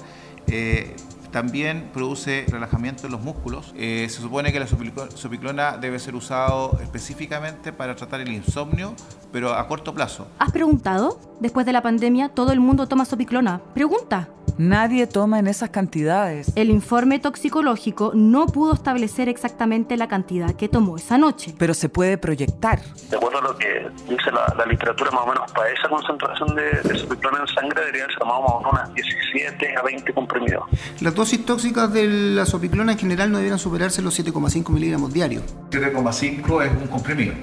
eh, 0.48 0.96
también 1.32 1.90
produce 1.94 2.46
relajamiento 2.50 3.06
en 3.06 3.13
los 3.13 3.22
músculos. 3.22 3.74
Eh, 3.78 4.08
se 4.10 4.22
supone 4.22 4.51
que 4.51 4.60
la 4.60 4.68
sopiclona 4.68 5.78
debe 5.78 5.98
ser 5.98 6.16
usado 6.16 6.78
específicamente 6.82 7.72
para 7.72 7.96
tratar 7.96 8.22
el 8.22 8.32
insomnio, 8.32 8.94
pero 9.32 9.54
a 9.54 9.68
corto 9.68 9.94
plazo. 9.94 10.28
¿Has 10.40 10.51
preguntado? 10.51 11.20
Después 11.40 11.66
de 11.66 11.74
la 11.74 11.82
pandemia, 11.82 12.30
todo 12.30 12.51
el 12.51 12.60
mundo 12.60 12.88
toma 12.88 13.06
sopiclona. 13.06 13.62
Pregunta. 13.74 14.30
Nadie 14.58 15.08
toma 15.08 15.39
en 15.39 15.48
esas 15.48 15.70
cantidades. 15.70 16.51
El 16.55 16.70
informe 16.70 17.20
toxicológico 17.20 18.12
no 18.13 18.46
pudo 18.48 18.74
establecer 18.74 19.29
exactamente 19.29 19.98
la 19.98 20.08
cantidad 20.08 20.55
que 20.55 20.70
tomó 20.70 20.98
esa 20.98 21.17
noche. 21.17 21.53
Pero 21.58 21.74
se 21.74 21.89
puede 21.89 22.17
proyectar. 22.17 22.79
De 23.10 23.17
acuerdo 23.17 23.39
a 23.39 23.41
lo 23.41 23.58
que 23.58 23.89
dice 24.10 24.31
la, 24.31 24.65
literatura, 24.65 25.12
más 25.12 25.24
o 25.24 25.27
menos 25.27 25.51
para 25.51 25.70
esa 25.70 25.89
concentración 25.89 26.55
de, 26.55 26.89
de 26.89 26.98
sopiclona 26.98 27.39
en 27.41 27.48
sangre 27.48 27.81
deberían 27.81 28.10
ser 28.10 28.25
más 28.25 28.38
o 28.38 28.60
menos 28.60 28.74
unas 28.74 28.93
17 28.93 29.77
a 29.77 29.81
20 29.81 30.13
comprimidos. 30.13 30.63
Las 31.01 31.15
dosis 31.15 31.46
tóxicas 31.46 31.91
de 31.93 32.08
la 32.08 32.46
sopiclona 32.46 32.93
en 32.93 32.98
general 32.98 33.31
no 33.31 33.38
deberían 33.38 33.60
superarse 33.60 34.01
los 34.01 34.17
7,5 34.20 34.70
miligramos 34.70 35.13
diarios. 35.13 35.43
7,5 35.72 36.65
es 36.65 36.72
un 36.81 36.88
comprimido. 36.88 37.34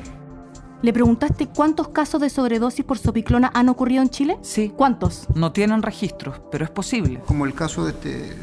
¿Le 0.80 0.92
preguntaste 0.92 1.48
cuántos 1.48 1.88
casos 1.88 2.20
de 2.20 2.30
sobredosis 2.30 2.84
por 2.84 2.98
sopiclona 2.98 3.50
han 3.52 3.68
ocurrido 3.68 4.00
en 4.00 4.10
Chile? 4.10 4.38
Sí. 4.42 4.72
¿Cuántos? 4.76 5.26
No 5.34 5.50
tienen 5.50 5.82
registros, 5.82 6.40
pero 6.52 6.64
es 6.64 6.70
posible. 6.70 7.20
Como 7.26 7.46
el 7.46 7.54
caso 7.54 7.84
de 7.84 7.90
este, 7.90 8.36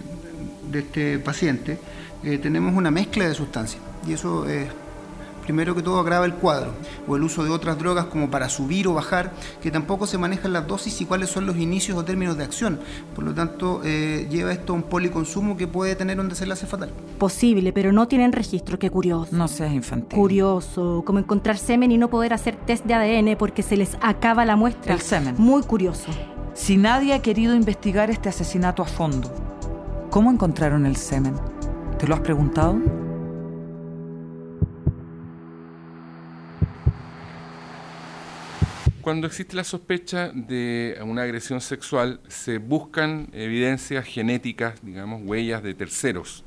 de 0.69 0.79
este 0.79 1.19
paciente, 1.19 1.79
eh, 2.23 2.37
tenemos 2.37 2.75
una 2.75 2.91
mezcla 2.91 3.25
de 3.25 3.33
sustancias 3.33 3.81
y 4.05 4.13
eso 4.13 4.49
es 4.49 4.67
primero 5.45 5.75
que 5.75 5.81
todo 5.81 5.99
agrava 5.99 6.25
el 6.25 6.33
cuadro, 6.33 6.71
o 7.07 7.15
el 7.15 7.23
uso 7.23 7.43
de 7.43 7.51
otras 7.51 7.77
drogas 7.77 8.05
como 8.05 8.29
para 8.29 8.49
subir 8.49 8.87
o 8.87 8.93
bajar, 8.93 9.31
que 9.61 9.71
tampoco 9.71 10.07
se 10.07 10.17
manejan 10.17 10.51
las 10.51 10.67
dosis 10.67 10.99
y 11.01 11.05
cuáles 11.05 11.29
son 11.29 11.45
los 11.45 11.55
inicios 11.57 11.97
o 11.97 12.03
términos 12.03 12.35
de 12.37 12.43
acción. 12.43 12.79
Por 13.13 13.23
lo 13.23 13.33
tanto, 13.33 13.81
eh, 13.83 14.27
lleva 14.29 14.51
esto 14.51 14.73
a 14.73 14.75
un 14.75 14.83
policonsumo 14.83 15.55
que 15.55 15.67
puede 15.67 15.95
tener 15.95 16.19
un 16.19 16.27
desenlace 16.27 16.65
fatal. 16.65 16.89
Posible, 17.19 17.71
pero 17.71 17.91
no 17.91 18.07
tienen 18.07 18.31
registro, 18.31 18.79
qué 18.79 18.89
curioso. 18.89 19.35
No 19.35 19.47
seas 19.47 19.71
infantil. 19.71 20.17
Curioso, 20.17 21.03
como 21.05 21.19
encontrar 21.19 21.57
semen 21.57 21.91
y 21.91 21.97
no 21.97 22.09
poder 22.09 22.33
hacer 22.33 22.55
test 22.55 22.85
de 22.85 22.95
ADN 22.95 23.37
porque 23.37 23.61
se 23.61 23.77
les 23.77 23.97
acaba 24.01 24.45
la 24.45 24.55
muestra. 24.55 24.93
El 24.93 25.01
semen. 25.01 25.35
Muy 25.37 25.61
curioso. 25.61 26.11
Si 26.55 26.77
nadie 26.77 27.13
ha 27.13 27.21
querido 27.21 27.53
investigar 27.53 28.09
este 28.09 28.29
asesinato 28.29 28.81
a 28.81 28.85
fondo, 28.85 29.31
¿cómo 30.09 30.31
encontraron 30.31 30.85
el 30.85 30.95
semen? 30.95 31.35
¿Te 31.99 32.07
lo 32.07 32.15
has 32.15 32.21
preguntado? 32.21 33.04
Cuando 39.05 39.27
existe 39.27 39.55
la 39.55 39.63
sospecha 39.63 40.31
de 40.33 40.97
una 41.03 41.21
agresión 41.21 41.61
sexual, 41.61 42.21
se 42.27 42.57
buscan 42.57 43.29
evidencias 43.33 44.03
genéticas, 44.03 44.83
digamos, 44.83 45.21
huellas 45.23 45.61
de 45.61 45.75
terceros. 45.75 46.43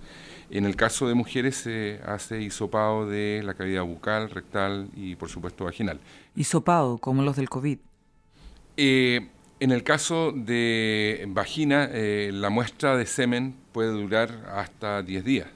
En 0.50 0.65
el 0.65 0.75
caso 0.75 1.07
de 1.07 1.15
mujeres 1.15 1.55
se 1.55 2.00
hace 2.05 2.43
hisopado 2.43 3.07
de 3.07 3.43
la 3.45 3.55
cavidad 3.55 3.85
bucal, 3.85 4.29
rectal 4.29 4.88
y 4.97 5.15
por 5.15 5.29
supuesto 5.29 5.67
vaginal. 5.67 6.00
Hisopado, 6.35 6.99
como 6.99 7.23
los 7.23 7.37
del 7.37 7.49
COVID. 7.49 7.79
Eh, 8.77 9.29
en 9.61 9.71
el 9.71 9.85
caso 9.85 10.33
de 10.35 11.27
vagina, 11.29 11.88
eh, 11.93 12.33
la 12.35 12.50
muestra 12.50 12.97
de 12.97 13.07
semen 13.07 13.55
puede 13.71 13.93
durar 13.93 14.31
hasta 14.53 15.05
10 15.05 15.25
días. 15.25 15.49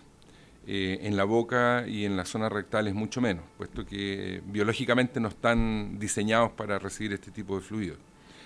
Eh, 0.64 1.00
en 1.02 1.16
la 1.16 1.24
boca 1.24 1.84
y 1.88 2.04
en 2.04 2.16
la 2.16 2.24
zona 2.24 2.48
rectal 2.48 2.86
es 2.86 2.94
mucho 2.94 3.20
menos, 3.20 3.44
puesto 3.56 3.84
que 3.84 4.42
biológicamente 4.46 5.18
no 5.18 5.26
están 5.26 5.98
diseñados 5.98 6.52
para 6.52 6.78
recibir 6.78 7.12
este 7.12 7.32
tipo 7.32 7.56
de 7.56 7.62
fluidos. 7.62 7.98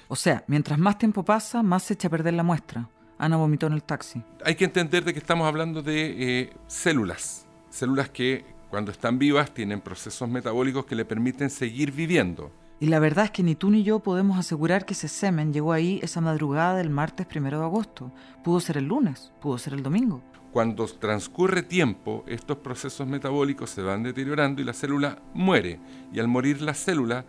O 0.08 0.16
sea, 0.16 0.42
mientras 0.46 0.78
más 0.78 0.96
tiempo 0.96 1.24
pasa, 1.24 1.62
más 1.62 1.82
se 1.82 1.94
echa 1.94 2.08
a 2.08 2.10
perder 2.10 2.32
la 2.32 2.42
muestra. 2.42 2.88
Ana 3.18 3.36
vomitó 3.36 3.66
en 3.66 3.74
el 3.74 3.82
taxi. 3.82 4.22
Hay 4.44 4.54
que 4.54 4.64
entender 4.64 5.04
de 5.04 5.12
que 5.12 5.18
estamos 5.18 5.46
hablando 5.46 5.82
de 5.82 6.40
eh, 6.40 6.52
células, 6.68 7.46
células 7.70 8.08
que 8.08 8.44
cuando 8.70 8.92
están 8.92 9.18
vivas 9.18 9.52
tienen 9.52 9.80
procesos 9.80 10.28
metabólicos 10.28 10.86
que 10.86 10.94
le 10.94 11.04
permiten 11.04 11.50
seguir 11.50 11.92
viviendo. 11.92 12.50
Y 12.78 12.86
la 12.86 12.98
verdad 12.98 13.26
es 13.26 13.30
que 13.30 13.42
ni 13.42 13.54
tú 13.54 13.70
ni 13.70 13.82
yo 13.82 14.00
podemos 14.00 14.38
asegurar 14.38 14.84
que 14.84 14.92
ese 14.92 15.08
semen 15.08 15.52
llegó 15.52 15.72
ahí 15.72 15.98
esa 16.02 16.20
madrugada 16.20 16.76
del 16.76 16.90
martes 16.90 17.26
primero 17.26 17.58
de 17.58 17.64
agosto. 17.64 18.12
Pudo 18.44 18.60
ser 18.60 18.76
el 18.76 18.84
lunes, 18.84 19.32
pudo 19.40 19.56
ser 19.56 19.72
el 19.72 19.82
domingo. 19.82 20.22
Cuando 20.56 20.86
transcurre 20.86 21.62
tiempo, 21.62 22.24
estos 22.26 22.56
procesos 22.56 23.06
metabólicos 23.06 23.68
se 23.68 23.82
van 23.82 24.02
deteriorando 24.02 24.62
y 24.62 24.64
la 24.64 24.72
célula 24.72 25.18
muere. 25.34 25.78
Y 26.14 26.18
al 26.18 26.28
morir 26.28 26.62
la 26.62 26.72
célula, 26.72 27.26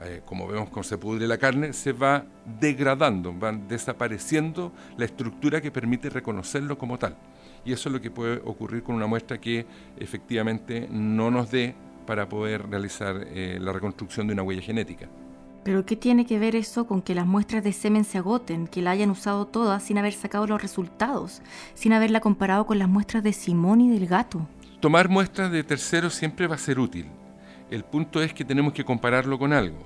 eh, 0.00 0.22
como 0.24 0.48
vemos 0.48 0.70
cómo 0.70 0.82
se 0.82 0.96
pudre 0.96 1.28
la 1.28 1.36
carne, 1.36 1.74
se 1.74 1.92
va 1.92 2.24
degradando, 2.58 3.38
va 3.38 3.52
desapareciendo 3.52 4.72
la 4.96 5.04
estructura 5.04 5.60
que 5.60 5.70
permite 5.70 6.08
reconocerlo 6.08 6.78
como 6.78 6.98
tal. 6.98 7.18
Y 7.66 7.74
eso 7.74 7.90
es 7.90 7.92
lo 7.92 8.00
que 8.00 8.10
puede 8.10 8.40
ocurrir 8.46 8.82
con 8.82 8.94
una 8.94 9.06
muestra 9.06 9.38
que 9.38 9.66
efectivamente 9.98 10.88
no 10.90 11.30
nos 11.30 11.50
dé 11.50 11.74
para 12.06 12.30
poder 12.30 12.66
realizar 12.66 13.26
eh, 13.26 13.58
la 13.60 13.74
reconstrucción 13.74 14.26
de 14.26 14.32
una 14.32 14.42
huella 14.42 14.62
genética. 14.62 15.06
Pero 15.62 15.84
¿qué 15.84 15.94
tiene 15.94 16.24
que 16.24 16.38
ver 16.38 16.56
eso 16.56 16.86
con 16.86 17.02
que 17.02 17.14
las 17.14 17.26
muestras 17.26 17.62
de 17.62 17.72
semen 17.72 18.04
se 18.04 18.18
agoten, 18.18 18.66
que 18.66 18.80
la 18.80 18.92
hayan 18.92 19.10
usado 19.10 19.46
todas 19.46 19.82
sin 19.82 19.98
haber 19.98 20.14
sacado 20.14 20.46
los 20.46 20.62
resultados, 20.62 21.42
sin 21.74 21.92
haberla 21.92 22.20
comparado 22.20 22.66
con 22.66 22.78
las 22.78 22.88
muestras 22.88 23.22
de 23.22 23.32
Simón 23.32 23.80
y 23.82 23.90
del 23.90 24.06
gato? 24.06 24.46
Tomar 24.80 25.10
muestras 25.10 25.52
de 25.52 25.62
terceros 25.62 26.14
siempre 26.14 26.46
va 26.46 26.54
a 26.54 26.58
ser 26.58 26.78
útil. 26.78 27.06
El 27.70 27.84
punto 27.84 28.22
es 28.22 28.32
que 28.32 28.44
tenemos 28.44 28.72
que 28.72 28.84
compararlo 28.84 29.38
con 29.38 29.52
algo. 29.52 29.78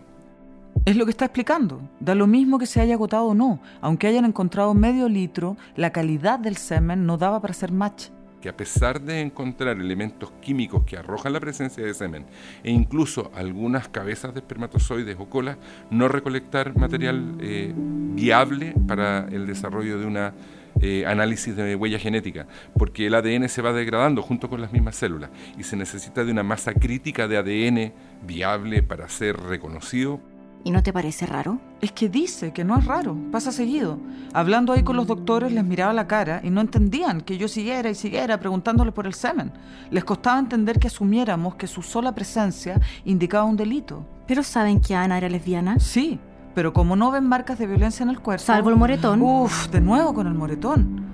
Es 0.85 0.97
lo 0.97 1.05
que 1.05 1.11
está 1.11 1.25
explicando. 1.25 1.81
Da 1.99 2.15
lo 2.15 2.27
mismo 2.27 2.59
que 2.59 2.67
se 2.67 2.81
haya 2.81 2.95
agotado 2.95 3.27
o 3.27 3.35
no. 3.35 3.61
Aunque 3.81 4.07
hayan 4.07 4.25
encontrado 4.25 4.75
medio 4.75 5.09
litro, 5.09 5.57
la 5.77 5.91
calidad 5.91 6.39
del 6.39 6.57
semen 6.57 7.07
no 7.07 7.19
daba 7.19 7.41
para 7.41 7.53
hacer 7.53 7.73
match 7.73 8.09
que 8.45 8.51
a 8.51 8.57
pesar 8.59 9.01
de 9.01 9.23
encontrar 9.23 9.81
elementos 9.81 10.31
químicos 10.43 10.85
que 10.85 10.99
arrojan 10.99 11.33
la 11.33 11.41
presencia 11.41 11.83
de 11.83 11.95
semen 11.95 12.27
e 12.63 12.71
incluso 12.71 13.31
algunas 13.35 13.89
cabezas 13.89 14.35
de 14.35 14.41
espermatozoides 14.41 15.17
o 15.19 15.31
colas, 15.31 15.57
no 15.91 16.09
recolectar 16.09 16.77
material 16.77 17.39
eh, 17.41 17.73
viable 17.75 18.75
para 18.87 19.27
el 19.33 19.47
desarrollo 19.47 19.99
de 19.99 20.05
una 20.05 20.35
eh, 20.83 21.07
análisis 21.07 21.57
de 21.57 21.75
huella 21.75 21.99
genética, 21.99 22.47
porque 22.77 23.07
el 23.07 23.15
ADN 23.15 23.49
se 23.49 23.63
va 23.63 23.73
degradando 23.73 24.21
junto 24.21 24.51
con 24.51 24.61
las 24.61 24.75
mismas 24.75 24.97
células 24.97 25.31
y 25.57 25.63
se 25.63 25.77
necesita 25.77 26.23
de 26.23 26.31
una 26.31 26.43
masa 26.43 26.75
crítica 26.75 27.27
de 27.27 27.39
ADN 27.39 27.95
viable 28.27 28.83
para 28.83 29.09
ser 29.09 29.39
reconocido 29.39 30.21
¿Y 30.67 30.71
no 30.71 30.83
te 30.83 30.95
parece 30.95 31.27
raro? 31.27 31.61
Es 31.83 31.93
que 31.93 32.09
dice 32.09 32.55
que 32.55 32.65
no 32.65 32.79
es 32.79 32.87
raro, 32.87 33.15
pasa 33.31 33.53
seguido. 33.53 33.99
Hablando 34.33 34.73
ahí 34.73 34.83
con 34.83 34.97
los 34.97 35.07
doctores 35.07 35.53
les 35.53 35.63
miraba 35.63 35.93
la 35.93 36.07
cara 36.07 36.41
y 36.43 36.49
no 36.49 36.63
entendían 36.63 37.21
que 37.21 37.37
yo 37.37 37.49
siguiera 37.49 37.91
y 37.91 37.95
siguiera 37.95 38.41
preguntándole 38.41 38.91
por 38.91 39.07
el 39.07 39.13
semen. 39.13 39.53
Les 39.91 40.05
costaba 40.05 40.39
entender 40.39 40.79
que 40.79 40.87
asumiéramos 40.87 41.57
que 41.57 41.67
su 41.67 41.83
sola 41.83 42.15
presencia 42.15 42.81
indicaba 43.05 43.45
un 43.45 43.59
delito. 43.59 44.07
¿Pero 44.27 44.43
saben 44.43 44.81
que 44.81 44.95
Ana 44.95 45.19
era 45.19 45.29
lesbiana? 45.29 45.79
Sí, 45.79 46.19
pero 46.55 46.73
como 46.73 46.97
no 46.97 47.11
ven 47.11 47.29
marcas 47.29 47.59
de 47.59 47.67
violencia 47.67 48.03
en 48.03 48.09
el 48.09 48.21
cuerpo... 48.21 48.45
Salvo 48.45 48.71
el 48.71 48.77
moretón. 48.77 49.21
Uf, 49.21 49.69
de 49.69 49.83
nuevo 49.83 50.15
con 50.15 50.27
el 50.27 50.35
moretón. 50.35 51.14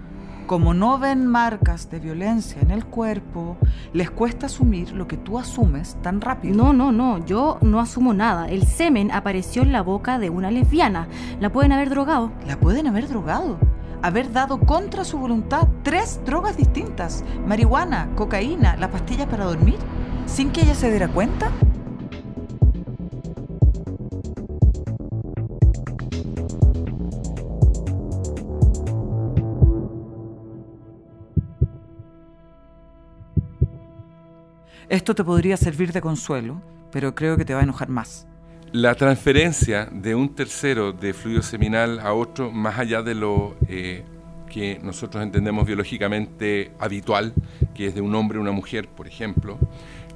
Como 0.51 0.75
no 0.75 0.99
ven 0.99 1.29
marcas 1.29 1.91
de 1.91 2.01
violencia 2.01 2.61
en 2.61 2.73
el 2.73 2.85
cuerpo, 2.85 3.57
les 3.93 4.11
cuesta 4.11 4.47
asumir 4.47 4.91
lo 4.91 5.07
que 5.07 5.17
tú 5.17 5.39
asumes 5.39 5.97
tan 6.03 6.21
rápido. 6.21 6.57
No, 6.57 6.73
no, 6.73 6.91
no, 6.91 7.25
yo 7.25 7.59
no 7.61 7.79
asumo 7.79 8.15
nada. 8.15 8.49
El 8.49 8.67
semen 8.67 9.13
apareció 9.13 9.63
en 9.63 9.71
la 9.71 9.83
boca 9.83 10.19
de 10.19 10.29
una 10.29 10.51
lesbiana. 10.51 11.07
La 11.39 11.53
pueden 11.53 11.71
haber 11.71 11.89
drogado. 11.89 12.33
La 12.49 12.59
pueden 12.59 12.89
haber 12.89 13.07
drogado. 13.07 13.59
Haber 14.03 14.33
dado 14.33 14.59
contra 14.59 15.05
su 15.05 15.19
voluntad 15.19 15.69
tres 15.85 16.21
drogas 16.27 16.57
distintas. 16.57 17.23
Marihuana, 17.47 18.09
cocaína, 18.17 18.75
las 18.75 18.91
pastillas 18.91 19.29
para 19.29 19.45
dormir. 19.45 19.79
Sin 20.27 20.51
que 20.51 20.63
ella 20.63 20.75
se 20.75 20.91
diera 20.91 21.07
cuenta. 21.07 21.53
Esto 34.89 35.15
te 35.15 35.25
podría 35.25 35.57
servir 35.57 35.93
de 35.93 36.01
consuelo, 36.01 36.61
pero 36.91 37.15
creo 37.15 37.37
que 37.37 37.45
te 37.45 37.55
va 37.55 37.61
a 37.61 37.65
enojar 37.65 37.89
más. 37.89 38.27
La 38.73 38.95
transferencia 38.95 39.89
de 39.91 40.15
un 40.15 40.35
tercero 40.35 40.93
de 40.93 41.13
fluido 41.13 41.43
seminal 41.43 41.99
a 42.01 42.13
otro, 42.13 42.53
más 42.53 42.79
allá 42.79 43.03
de 43.03 43.15
lo 43.15 43.57
eh, 43.69 44.05
que 44.49 44.79
nosotros 44.83 45.23
entendemos 45.23 45.67
biológicamente 45.67 46.73
habitual, 46.79 47.33
que 47.75 47.87
es 47.87 47.95
de 47.95 48.01
un 48.01 48.15
hombre 48.15 48.39
a 48.39 48.41
una 48.41 48.53
mujer, 48.53 48.89
por 48.89 49.09
ejemplo, 49.09 49.59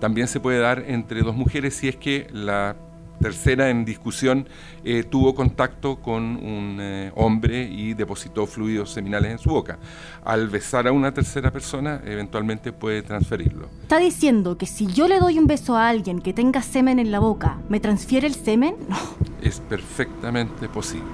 también 0.01 0.29
se 0.29 0.41
puede 0.41 0.59
dar 0.59 0.85
entre 0.87 1.23
dos 1.23 1.35
mujeres 1.35 1.75
si 1.75 1.89
es 1.89 1.97
que 1.97 2.27
la 2.31 2.77
tercera 3.21 3.71
en 3.71 3.85
discusión 3.85 4.49
eh, 4.85 5.05
tuvo 5.05 5.35
contacto 5.35 5.97
con 5.97 6.23
un 6.23 6.79
eh, 6.81 7.13
hombre 7.15 7.63
y 7.65 7.95
depositó 7.95 8.47
fluidos 8.47 8.91
seminales 8.91 9.33
en 9.33 9.39
su 9.39 9.51
boca. 9.51 9.79
Al 10.25 10.49
besar 10.49 10.87
a 10.87 10.93
una 10.93 11.13
tercera 11.13 11.51
persona, 11.51 12.01
eventualmente 12.05 12.73
puede 12.73 13.03
transferirlo. 13.03 13.69
¿Está 13.83 13.99
diciendo 13.99 14.59
que 14.59 14.67
si 14.67 14.87
yo 14.87 15.09
le 15.09 15.19
doy 15.19 15.39
un 15.39 15.47
beso 15.47 15.77
a 15.77 15.89
alguien 15.89 16.21
que 16.21 16.33
tenga 16.33 16.63
semen 16.63 16.99
en 16.99 17.11
la 17.11 17.19
boca, 17.19 17.59
¿me 17.69 17.81
transfiere 17.81 18.27
el 18.27 18.35
semen? 18.35 18.77
No. 18.89 18.97
Es 19.41 19.61
perfectamente 19.61 20.69
posible. 20.69 21.05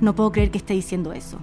No 0.00 0.14
puedo 0.14 0.32
creer 0.32 0.50
que 0.50 0.58
esté 0.58 0.74
diciendo 0.74 1.12
eso. 1.12 1.38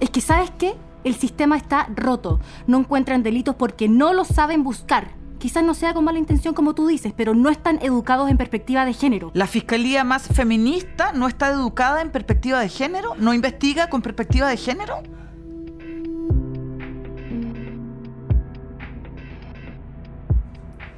Es 0.00 0.10
que, 0.10 0.20
¿sabes 0.20 0.50
qué? 0.58 0.74
El 1.04 1.14
sistema 1.14 1.56
está 1.56 1.88
roto. 1.94 2.40
No 2.66 2.78
encuentran 2.78 3.22
delitos 3.22 3.54
porque 3.54 3.88
no 3.88 4.12
lo 4.12 4.24
saben 4.24 4.62
buscar. 4.62 5.17
Quizás 5.38 5.62
no 5.62 5.74
sea 5.74 5.94
con 5.94 6.04
mala 6.04 6.18
intención 6.18 6.52
como 6.52 6.74
tú 6.74 6.88
dices, 6.88 7.12
pero 7.16 7.32
no 7.32 7.48
están 7.48 7.78
educados 7.80 8.28
en 8.28 8.36
perspectiva 8.36 8.84
de 8.84 8.92
género. 8.92 9.30
¿La 9.34 9.46
fiscalía 9.46 10.02
más 10.02 10.26
feminista 10.26 11.12
no 11.12 11.28
está 11.28 11.50
educada 11.50 12.02
en 12.02 12.10
perspectiva 12.10 12.58
de 12.58 12.68
género? 12.68 13.14
¿No 13.16 13.32
investiga 13.32 13.88
con 13.88 14.02
perspectiva 14.02 14.48
de 14.48 14.56
género? 14.56 15.00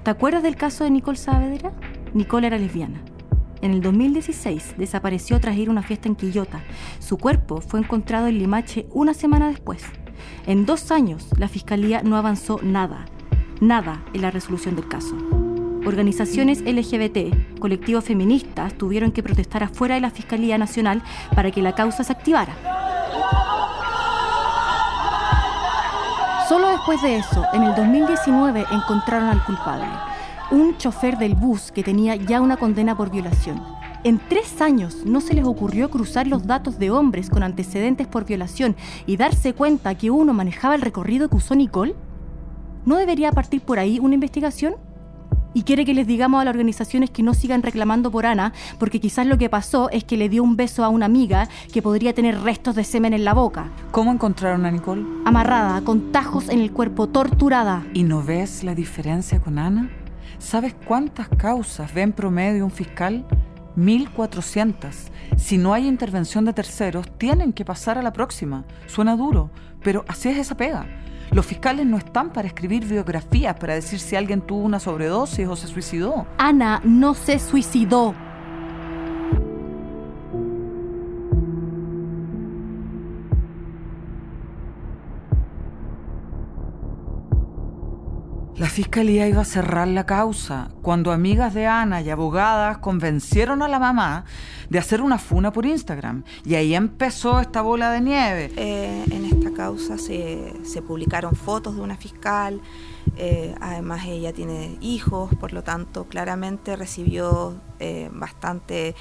¿Te 0.03 0.11
acuerdas 0.11 0.43
del 0.43 0.57
caso 0.57 0.85
de 0.85 0.91
Nicole 0.91 1.19
Saavedra? 1.19 1.73
Nicole 2.15 2.47
era 2.47 2.57
lesbiana. 2.57 3.03
En 3.61 3.73
el 3.73 3.83
2016 3.83 4.77
desapareció 4.79 5.39
tras 5.39 5.55
ir 5.59 5.69
a 5.69 5.71
una 5.71 5.83
fiesta 5.83 6.09
en 6.09 6.17
Quillota. 6.17 6.63
Su 6.99 7.19
cuerpo 7.19 7.61
fue 7.61 7.81
encontrado 7.81 8.27
en 8.27 8.39
Limache 8.39 8.87
una 8.91 9.13
semana 9.13 9.49
después. 9.49 9.83
En 10.47 10.65
dos 10.65 10.91
años, 10.91 11.29
la 11.37 11.49
fiscalía 11.49 12.03
no 12.03 12.17
avanzó 12.17 12.59
nada 12.63 13.05
nada 13.61 14.03
en 14.13 14.23
la 14.23 14.31
resolución 14.31 14.77
del 14.77 14.89
caso. 14.89 15.17
Organizaciones 15.87 16.61
LGBT, 16.61 17.59
colectivos 17.59 18.05
feministas, 18.05 18.75
tuvieron 18.75 19.13
que 19.13 19.23
protestar 19.23 19.63
afuera 19.63 19.95
de 19.95 20.01
la 20.01 20.11
Fiscalía 20.11 20.59
Nacional 20.59 21.03
para 21.35 21.51
que 21.51 21.63
la 21.63 21.75
causa 21.75 22.05
se 22.05 22.13
activara. 22.13 22.55
Solo 26.49 26.69
después 26.71 27.01
de 27.01 27.17
eso, 27.17 27.45
en 27.53 27.63
el 27.63 27.75
2019, 27.77 28.67
encontraron 28.73 29.29
al 29.29 29.45
culpable, 29.45 29.87
un 30.51 30.77
chofer 30.79 31.17
del 31.17 31.35
bus 31.35 31.71
que 31.71 31.85
tenía 31.85 32.17
ya 32.17 32.41
una 32.41 32.57
condena 32.57 32.97
por 32.97 33.11
violación. 33.11 33.63
En 34.03 34.19
tres 34.19 34.61
años 34.61 35.05
no 35.05 35.21
se 35.21 35.35
les 35.35 35.45
ocurrió 35.45 35.91
cruzar 35.91 36.27
los 36.27 36.47
datos 36.47 36.79
de 36.79 36.91
hombres 36.91 37.31
con 37.31 37.43
antecedentes 37.43 38.07
por 38.07 38.25
violación 38.25 38.75
y 39.07 39.17
darse 39.17 39.53
cuenta 39.53 39.95
que 39.95 40.11
uno 40.11 40.33
manejaba 40.33 40.75
el 40.75 40.81
recorrido 40.81 41.29
que 41.29 41.37
usó 41.37 41.55
Nicole. 41.55 41.95
¿No 42.87 42.97
debería 42.97 43.33
partir 43.33 43.61
por 43.61 43.79
ahí 43.79 43.99
una 43.99 44.15
investigación? 44.15 44.75
Y 45.53 45.65
quiere 45.65 45.85
que 45.85 45.95
les 45.95 46.07
digamos 46.07 46.41
a 46.41 46.45
las 46.45 46.53
organizaciones 46.53 47.11
que 47.11 47.23
no 47.23 47.35
sigan 47.35 47.63
reclamando 47.63 48.11
por 48.11 48.25
Ana, 48.25 48.53
porque 48.79 49.01
quizás 49.01 49.27
lo 49.27 49.37
que 49.37 49.49
pasó 49.49 49.91
es 49.91 50.05
que 50.05 50.17
le 50.17 50.29
dio 50.29 50.43
un 50.43 50.57
beso 50.57 50.85
a 50.85 50.89
una 50.89 51.07
amiga 51.07 51.49
que 51.73 51.83
podría 51.83 52.15
tener 52.15 52.41
restos 52.41 52.77
de 52.77 52.85
semen 52.85 53.13
en 53.13 53.25
la 53.25 53.35
boca. 53.35 53.69
¿Cómo 53.91 54.13
encontraron 54.13 54.65
a 54.65 54.71
Nicole? 54.71 55.05
Amarrada, 55.25 55.81
con 55.83 56.13
tajos 56.13 56.49
en 56.49 56.61
el 56.61 56.73
cuerpo, 56.73 57.09
torturada. 57.09 57.85
¿Y 57.93 58.05
no 58.05 58.23
ves 58.23 58.63
la 58.63 58.75
diferencia 58.75 59.41
con 59.41 59.59
Ana? 59.59 59.91
¿Sabes 60.39 60.75
cuántas 60.87 61.29
causas 61.29 61.93
ve 61.93 62.03
en 62.03 62.13
promedio 62.13 62.65
un 62.65 62.71
fiscal? 62.71 63.27
1400. 63.77 64.97
Si 65.37 65.59
no 65.59 65.75
hay 65.75 65.87
intervención 65.87 66.45
de 66.45 66.53
terceros, 66.53 67.07
tienen 67.19 67.53
que 67.53 67.65
pasar 67.65 67.99
a 67.99 68.03
la 68.03 68.13
próxima. 68.13 68.65
Suena 68.87 69.17
duro, 69.17 69.51
pero 69.83 70.05
así 70.09 70.29
es 70.29 70.39
esa 70.39 70.57
pega. 70.57 70.87
Los 71.33 71.47
fiscales 71.47 71.87
no 71.87 71.97
están 71.97 72.31
para 72.33 72.49
escribir 72.49 72.85
biografías, 72.85 73.57
para 73.57 73.75
decir 73.75 74.01
si 74.01 74.17
alguien 74.17 74.41
tuvo 74.41 74.65
una 74.65 74.81
sobredosis 74.81 75.47
o 75.47 75.55
se 75.55 75.69
suicidó. 75.69 76.27
Ana 76.39 76.81
no 76.83 77.15
se 77.15 77.39
suicidó. 77.39 78.15
La 88.57 88.69
fiscalía 88.69 89.27
iba 89.27 89.41
a 89.41 89.47
cerrar 89.47 89.89
la 89.89 90.05
causa 90.05 90.69
cuando 90.83 91.13
amigas 91.13 91.55
de 91.55 91.67
Ana 91.67 92.03
y 92.03 92.11
abogadas 92.11 92.77
convencieron 92.77 93.63
a 93.63 93.69
la 93.69 93.79
mamá 93.79 94.27
de 94.69 94.79
hacer 94.79 95.01
una 95.01 95.17
funa 95.17 95.51
por 95.51 95.65
Instagram. 95.65 96.25
Y 96.45 96.57
ahí 96.57 96.75
empezó 96.75 97.41
esta 97.41 97.63
bola 97.63 97.91
de 97.91 98.01
nieve. 98.03 98.53
Eh, 98.57 99.05
en 99.11 99.25
esta 99.25 99.40
se, 99.99 100.83
publicaron 100.87 101.35
fotos 101.35 101.77
de 101.77 101.83
una 101.83 101.97
fiscal. 101.97 102.61
Eh, 103.17 103.55
además 103.61 104.05
ella 104.07 104.33
tiene 104.33 104.79
hijos, 104.81 105.35
por 105.35 105.53
lo 105.53 105.63
tanto 105.63 106.07
claramente 106.07 106.77
recibió 106.77 107.61
eh, 107.79 108.09
bastante 108.13 108.95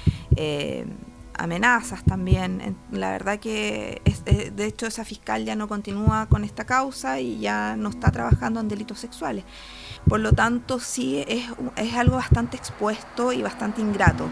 amenazas 1.40 2.04
también. 2.04 2.76
La 2.92 3.10
verdad 3.10 3.38
que, 3.38 4.02
eh, 4.04 4.52
de 4.54 4.64
hecho, 4.66 4.86
esa 4.86 5.04
fiscal 5.04 5.44
ya 5.44 5.56
no 5.56 5.68
continúa 5.68 6.26
con 6.26 6.44
esta 6.44 6.64
causa 6.64 7.20
y 7.20 7.40
ya 7.40 7.76
no 7.76 7.88
está 7.88 8.10
trabajando 8.10 8.60
en 8.60 8.68
delitos 8.68 9.00
sexuales. 9.00 9.44
Por 10.08 10.20
lo 10.20 10.32
tanto, 10.32 10.78
sí 10.80 11.24
es, 11.26 11.46
es 11.76 11.94
algo 11.94 12.16
bastante 12.16 12.56
expuesto 12.56 13.32
y 13.32 13.42
bastante 13.42 13.80
ingrato 13.80 14.28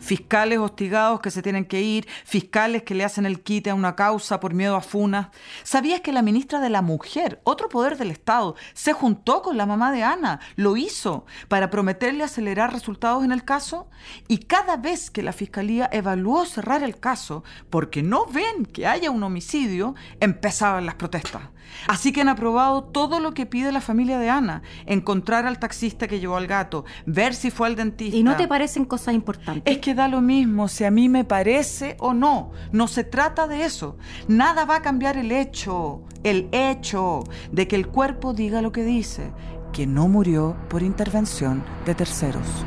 fiscales 0.00 0.58
hostigados 0.58 1.20
que 1.20 1.30
se 1.30 1.42
tienen 1.42 1.64
que 1.64 1.80
ir, 1.80 2.08
fiscales 2.24 2.82
que 2.82 2.94
le 2.94 3.04
hacen 3.04 3.26
el 3.26 3.42
quite 3.42 3.70
a 3.70 3.74
una 3.74 3.94
causa 3.94 4.40
por 4.40 4.54
miedo 4.54 4.74
a 4.74 4.80
funas. 4.80 5.28
¿Sabías 5.62 6.00
que 6.00 6.12
la 6.12 6.22
ministra 6.22 6.60
de 6.60 6.70
la 6.70 6.82
Mujer, 6.82 7.40
otro 7.44 7.68
poder 7.68 7.96
del 7.96 8.10
Estado, 8.10 8.56
se 8.72 8.92
juntó 8.92 9.42
con 9.42 9.56
la 9.56 9.66
mamá 9.66 9.92
de 9.92 10.02
Ana? 10.02 10.40
Lo 10.56 10.76
hizo 10.76 11.26
para 11.48 11.70
prometerle 11.70 12.24
acelerar 12.24 12.72
resultados 12.72 13.24
en 13.24 13.32
el 13.32 13.44
caso. 13.44 13.88
Y 14.26 14.38
cada 14.38 14.76
vez 14.76 15.10
que 15.10 15.22
la 15.22 15.32
fiscalía 15.32 15.88
evaluó 15.92 16.44
cerrar 16.46 16.82
el 16.82 16.98
caso 16.98 17.44
porque 17.68 18.02
no 18.02 18.26
ven 18.26 18.66
que 18.66 18.86
haya 18.86 19.10
un 19.10 19.22
homicidio, 19.22 19.94
empezaban 20.20 20.86
las 20.86 20.94
protestas. 20.94 21.42
Así 21.86 22.12
que 22.12 22.20
han 22.20 22.28
aprobado 22.28 22.84
todo 22.84 23.20
lo 23.20 23.32
que 23.32 23.46
pide 23.46 23.72
la 23.72 23.80
familia 23.80 24.18
de 24.18 24.30
Ana. 24.30 24.62
Encontrar 24.86 25.46
al 25.46 25.58
taxista 25.58 26.08
que 26.08 26.20
llevó 26.20 26.36
al 26.36 26.46
gato, 26.46 26.84
ver 27.06 27.34
si 27.34 27.50
fue 27.50 27.68
al 27.68 27.76
dentista. 27.76 28.16
¿Y 28.16 28.22
no 28.22 28.36
te 28.36 28.48
parecen 28.48 28.84
cosas 28.84 29.14
importantes? 29.14 29.72
Es 29.72 29.80
que 29.80 29.94
da 29.94 30.08
lo 30.08 30.20
mismo 30.20 30.68
si 30.68 30.84
a 30.84 30.90
mí 30.90 31.08
me 31.08 31.24
parece 31.24 31.96
o 31.98 32.14
no. 32.14 32.52
No 32.72 32.88
se 32.88 33.04
trata 33.04 33.46
de 33.46 33.64
eso. 33.64 33.96
Nada 34.28 34.64
va 34.64 34.76
a 34.76 34.82
cambiar 34.82 35.16
el 35.16 35.32
hecho, 35.32 36.02
el 36.22 36.48
hecho 36.52 37.24
de 37.52 37.68
que 37.68 37.76
el 37.76 37.88
cuerpo 37.88 38.32
diga 38.32 38.62
lo 38.62 38.72
que 38.72 38.84
dice, 38.84 39.32
que 39.72 39.86
no 39.86 40.08
murió 40.08 40.56
por 40.68 40.82
intervención 40.82 41.64
de 41.86 41.94
terceros. 41.94 42.64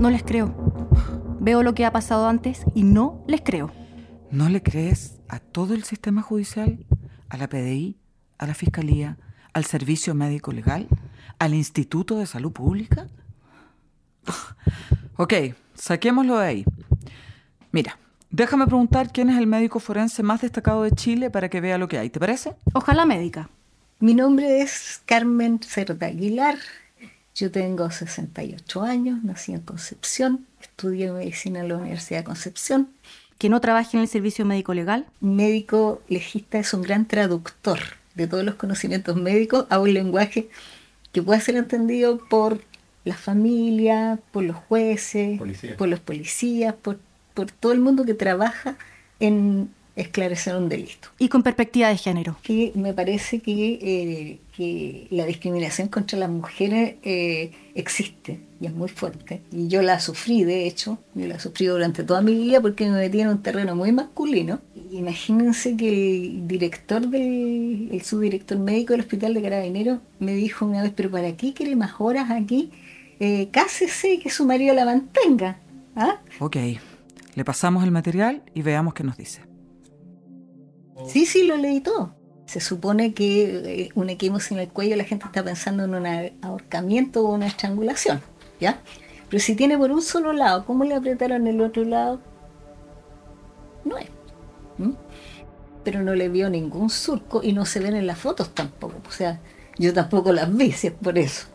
No 0.00 0.08
les 0.08 0.22
creo. 0.22 0.54
Veo 1.40 1.62
lo 1.62 1.74
que 1.74 1.84
ha 1.84 1.92
pasado 1.92 2.26
antes 2.26 2.62
y 2.74 2.84
no 2.84 3.22
les 3.28 3.42
creo. 3.42 3.70
¿No 4.30 4.48
le 4.48 4.62
crees 4.62 5.20
a 5.28 5.40
todo 5.40 5.74
el 5.74 5.84
sistema 5.84 6.22
judicial? 6.22 6.86
¿A 7.28 7.36
la 7.36 7.50
PDI? 7.50 7.98
¿A 8.38 8.46
la 8.46 8.54
Fiscalía? 8.54 9.18
¿Al 9.52 9.66
Servicio 9.66 10.14
Médico 10.14 10.52
Legal? 10.52 10.88
¿Al 11.38 11.52
Instituto 11.52 12.16
de 12.16 12.24
Salud 12.24 12.50
Pública? 12.50 13.08
ok, 15.16 15.34
saquémoslo 15.74 16.38
de 16.38 16.46
ahí. 16.46 16.64
Mira, 17.70 17.98
déjame 18.30 18.66
preguntar 18.66 19.12
quién 19.12 19.28
es 19.28 19.36
el 19.36 19.46
médico 19.46 19.80
forense 19.80 20.22
más 20.22 20.40
destacado 20.40 20.82
de 20.82 20.92
Chile 20.92 21.28
para 21.28 21.50
que 21.50 21.60
vea 21.60 21.76
lo 21.76 21.88
que 21.88 21.98
hay, 21.98 22.08
¿te 22.08 22.18
parece? 22.18 22.54
Ojalá 22.72 23.04
médica. 23.04 23.50
Mi 23.98 24.14
nombre 24.14 24.62
es 24.62 25.02
Carmen 25.04 25.60
Cerda 25.62 26.06
Aguilar, 26.06 26.56
yo 27.34 27.50
tengo 27.50 27.90
68 27.90 28.82
años, 28.82 29.22
nací 29.22 29.52
en 29.52 29.60
Concepción, 29.60 30.46
estudié 30.60 31.10
medicina 31.12 31.60
en 31.60 31.68
la 31.68 31.76
Universidad 31.76 32.20
de 32.20 32.24
Concepción. 32.24 32.90
¿Que 33.38 33.48
no 33.48 33.60
trabaje 33.60 33.96
en 33.96 34.02
el 34.02 34.08
servicio 34.08 34.44
médico 34.44 34.74
legal? 34.74 35.06
médico 35.20 36.02
legista 36.08 36.58
es 36.58 36.74
un 36.74 36.82
gran 36.82 37.06
traductor 37.06 37.78
de 38.14 38.26
todos 38.26 38.44
los 38.44 38.56
conocimientos 38.56 39.16
médicos 39.16 39.66
a 39.70 39.78
un 39.78 39.94
lenguaje 39.94 40.50
que 41.12 41.22
pueda 41.22 41.40
ser 41.40 41.56
entendido 41.56 42.18
por 42.28 42.60
la 43.04 43.14
familia, 43.14 44.18
por 44.30 44.44
los 44.44 44.56
jueces, 44.56 45.40
por 45.78 45.88
los 45.88 46.00
policías, 46.00 46.74
por, 46.74 46.98
por 47.32 47.50
todo 47.50 47.72
el 47.72 47.80
mundo 47.80 48.04
que 48.04 48.14
trabaja 48.14 48.76
en 49.20 49.70
esclarecer 49.96 50.56
un 50.56 50.68
delito. 50.68 51.08
Y 51.18 51.28
con 51.28 51.42
perspectiva 51.42 51.88
de 51.88 51.96
género. 51.96 52.36
Que 52.42 52.72
me 52.74 52.92
parece 52.92 53.40
que, 53.40 53.78
eh, 53.82 54.38
que 54.56 55.06
la 55.10 55.26
discriminación 55.26 55.88
contra 55.88 56.18
las 56.18 56.30
mujeres 56.30 56.96
eh, 57.02 57.52
existe 57.74 58.40
y 58.60 58.66
es 58.66 58.74
muy 58.74 58.88
fuerte. 58.88 59.42
Y 59.50 59.68
yo 59.68 59.82
la 59.82 60.00
sufrí, 60.00 60.44
de 60.44 60.66
hecho, 60.66 60.98
yo 61.14 61.26
la 61.26 61.40
sufrí 61.40 61.66
durante 61.66 62.04
toda 62.04 62.20
mi 62.20 62.34
vida 62.34 62.60
porque 62.60 62.84
me 62.88 62.98
metí 62.98 63.20
en 63.20 63.28
un 63.28 63.42
terreno 63.42 63.74
muy 63.74 63.92
masculino. 63.92 64.60
Imagínense 64.90 65.76
que 65.76 65.88
el 65.88 66.46
director 66.46 67.08
del, 67.08 67.88
el 67.90 68.02
subdirector 68.02 68.58
médico 68.58 68.92
del 68.92 69.00
hospital 69.00 69.34
de 69.34 69.42
Carabineros 69.42 70.00
me 70.18 70.34
dijo 70.34 70.66
una 70.66 70.82
vez, 70.82 70.92
pero 70.94 71.10
¿para 71.10 71.36
qué 71.36 71.54
quiere 71.54 71.74
más 71.74 71.92
horas 71.98 72.30
aquí? 72.30 72.70
Eh, 73.18 73.48
cásese 73.50 74.14
y 74.14 74.18
que 74.18 74.30
su 74.30 74.46
marido 74.46 74.74
la 74.74 74.84
mantenga. 74.84 75.58
¿Ah? 75.96 76.20
Ok, 76.38 76.56
le 77.34 77.44
pasamos 77.44 77.84
el 77.84 77.90
material 77.90 78.42
y 78.54 78.62
veamos 78.62 78.94
qué 78.94 79.04
nos 79.04 79.16
dice. 79.16 79.49
Sí, 81.06 81.26
sí, 81.26 81.44
lo 81.44 81.56
leí 81.56 81.80
todo. 81.80 82.14
Se 82.46 82.60
supone 82.60 83.14
que 83.14 83.84
eh, 83.84 83.88
un 83.94 84.10
equimosis 84.10 84.52
en 84.52 84.58
el 84.58 84.68
cuello 84.68 84.96
la 84.96 85.04
gente 85.04 85.26
está 85.26 85.44
pensando 85.44 85.84
en 85.84 85.94
un 85.94 86.06
ahorcamiento 86.42 87.24
o 87.24 87.34
una 87.34 87.46
estrangulación, 87.46 88.20
¿ya? 88.60 88.80
Pero 89.28 89.40
si 89.40 89.54
tiene 89.54 89.78
por 89.78 89.92
un 89.92 90.02
solo 90.02 90.32
lado, 90.32 90.64
¿cómo 90.66 90.84
le 90.84 90.94
apretaron 90.94 91.46
el 91.46 91.60
otro 91.60 91.84
lado? 91.84 92.20
No 93.84 93.96
es. 93.96 94.06
Pero 95.84 96.02
no 96.02 96.14
le 96.14 96.28
vio 96.28 96.50
ningún 96.50 96.90
surco 96.90 97.40
y 97.42 97.52
no 97.52 97.64
se 97.64 97.80
ven 97.80 97.94
en 97.94 98.06
las 98.06 98.18
fotos 98.18 98.52
tampoco. 98.54 98.96
O 99.08 99.12
sea, 99.12 99.40
yo 99.78 99.92
tampoco 99.92 100.32
las 100.32 100.54
vi, 100.54 100.72
si 100.72 100.88
es 100.88 100.92
por 100.92 101.18
eso. 101.18 101.46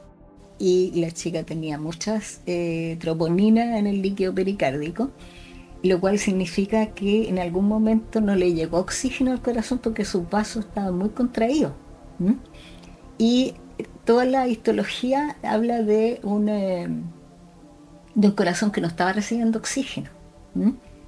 Y 0.58 0.94
la 1.02 1.12
chica 1.12 1.44
tenía 1.44 1.78
muchas 1.78 2.42
eh, 2.46 2.98
troponinas 3.02 3.78
en 3.78 3.88
el 3.88 4.02
líquido 4.02 4.34
pericárdico 4.34 5.12
lo 5.84 6.00
cual 6.00 6.20
significa 6.20 6.88
que 6.88 7.30
en 7.30 7.40
algún 7.40 7.68
momento 7.68 8.22
no 8.22 8.36
le 8.36 8.54
llegó 8.54 8.80
oxígeno 8.80 9.32
al 9.32 9.42
corazón 9.42 9.80
porque 9.80 10.06
sus 10.06 10.30
vasos 10.30 10.66
estaban 10.66 10.98
muy 10.98 11.10
contraídos. 11.10 11.74
Y 13.18 13.54
toda 14.04 14.26
la 14.26 14.48
histología 14.48 15.38
habla 15.44 15.82
de 15.82 16.20
un, 16.24 16.50
eh, 16.50 16.88
de 18.16 18.28
un 18.28 18.34
corazón 18.34 18.72
que 18.72 18.82
no 18.82 18.88
estaba 18.88 19.14
recibiendo 19.14 19.60
oxígeno, 19.60 20.10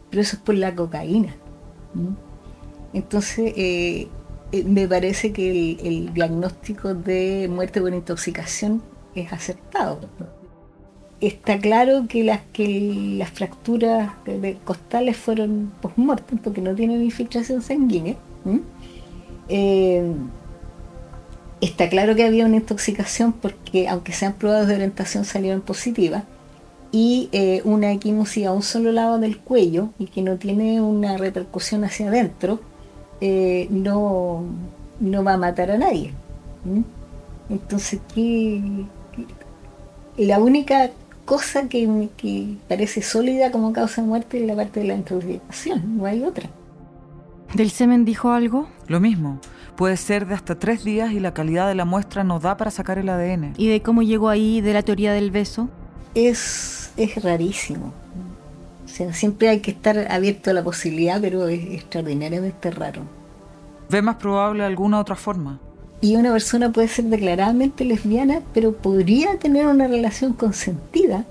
pero 0.10 0.22
eso 0.22 0.36
es 0.36 0.42
por 0.42 0.56
la 0.56 0.76
cocaína. 0.76 1.36
Entonces, 2.94 3.54
eh, 3.56 4.08
eh, 4.52 4.64
me 4.64 4.88
parece 4.88 5.34
que 5.34 5.50
el, 5.50 5.80
el, 5.84 6.14
diagnóstico 6.14 6.94
de 6.94 7.50
muerte 7.52 7.82
por 7.82 7.94
intoxicación 7.94 8.82
es 9.16 9.32
acertado 9.34 10.00
está 11.22 11.58
claro 11.60 12.06
que 12.08 12.24
las 12.24 12.42
que 12.54 13.16
las 13.18 13.32
fracturas 13.32 14.12
costales 14.64 15.18
fueron 15.18 15.72
post-mortem 15.82 16.38
porque 16.38 16.62
no 16.62 16.76
tienen 16.76 17.04
infiltración 17.04 17.62
sanguínea. 17.62 18.16
Eh, 19.50 20.12
está 21.62 21.90
claro 21.90 22.16
que 22.16 22.24
había 22.24 22.46
una 22.46 22.58
intoxicación 22.58 23.34
porque 23.34 23.88
aunque 23.88 24.14
sean 24.14 24.34
pruebas 24.34 24.68
de 24.68 24.76
orientación 24.76 25.26
salieron 25.26 25.62
positivas 25.62 26.24
y 26.92 27.30
eh, 27.32 27.62
una 27.66 27.92
equimosis 27.92 28.46
a 28.46 28.54
un 28.54 28.64
solo 28.64 28.92
lado 28.92 29.20
del 29.20 29.40
cuello 29.40 29.90
y 30.00 30.06
que 30.06 30.22
no 30.22 30.38
tiene 30.38 30.82
una 30.82 31.18
repercusión 31.18 31.84
hacia 31.84 32.08
adentro 32.08 32.62
eh, 33.20 33.68
no, 33.72 34.44
no 35.00 35.24
va 35.24 35.34
a 35.34 35.38
matar 35.38 35.72
a 35.72 35.78
nadie. 35.78 36.14
Entonces, 37.50 38.00
¿qué? 38.14 38.62
la 40.18 40.40
única 40.40 40.92
cosa 41.28 41.68
que, 41.68 42.10
que 42.16 42.56
parece 42.70 43.02
sólida 43.02 43.52
como 43.52 43.74
causa 43.74 44.02
de 44.02 44.08
muerte 44.08 44.40
es 44.40 44.48
la 44.48 44.56
parte 44.56 44.80
de 44.80 44.88
la 44.88 44.96
intoxicación, 44.96 45.98
no 45.98 46.06
hay 46.06 46.24
otra. 46.24 46.50
¿Del 47.54 47.70
semen 47.70 48.06
dijo 48.06 48.32
algo? 48.32 48.70
Lo 48.88 49.02
mismo. 49.02 49.40
Puede 49.76 49.98
ser 49.98 50.26
de 50.26 50.36
hasta 50.36 50.58
tres 50.58 50.86
días 50.86 51.12
y 51.12 51.20
la 51.20 51.34
calidad 51.34 51.68
de 51.68 51.76
la 51.76 51.84
muestra 51.84 52.24
no 52.24 52.40
da 52.40 52.56
para 52.56 52.72
sacar 52.72 52.98
el 52.98 53.10
ADN. 53.10 53.56
¿Y 53.58 53.68
de 53.68 53.82
cómo 53.82 54.04
llegó 54.04 54.30
ahí 54.30 54.62
de 54.62 54.74
la 54.74 54.84
teoría 54.84 55.12
del 55.12 55.30
beso? 55.30 55.70
Es, 56.16 56.92
es 56.96 57.22
rarísimo. 57.22 57.94
O 58.86 58.88
sea, 58.88 59.13
siempre 59.13 59.50
hay 59.50 59.60
que 59.60 59.72
estar 59.72 60.08
abierto 60.10 60.50
a 60.50 60.54
la 60.54 60.63
posibilidad, 60.63 61.20
pero 61.20 61.48
es 61.50 61.62
extraordinariamente 61.74 62.72
raro. 62.72 63.02
¿Ve 63.90 64.02
más 64.02 64.16
probable 64.16 64.63
alguna 64.63 65.00
otra 65.00 65.18
forma? 65.18 65.60
Y 66.00 66.16
una 66.16 66.32
persona 66.32 66.72
puede 66.72 66.88
ser 66.88 67.06
declaradamente 67.06 67.84
lesbiana, 67.84 68.42
pero 68.54 68.74
podría 68.74 69.38
tener 69.40 69.66
una 69.66 69.88
relación 69.88 70.34
consentida 70.34 71.26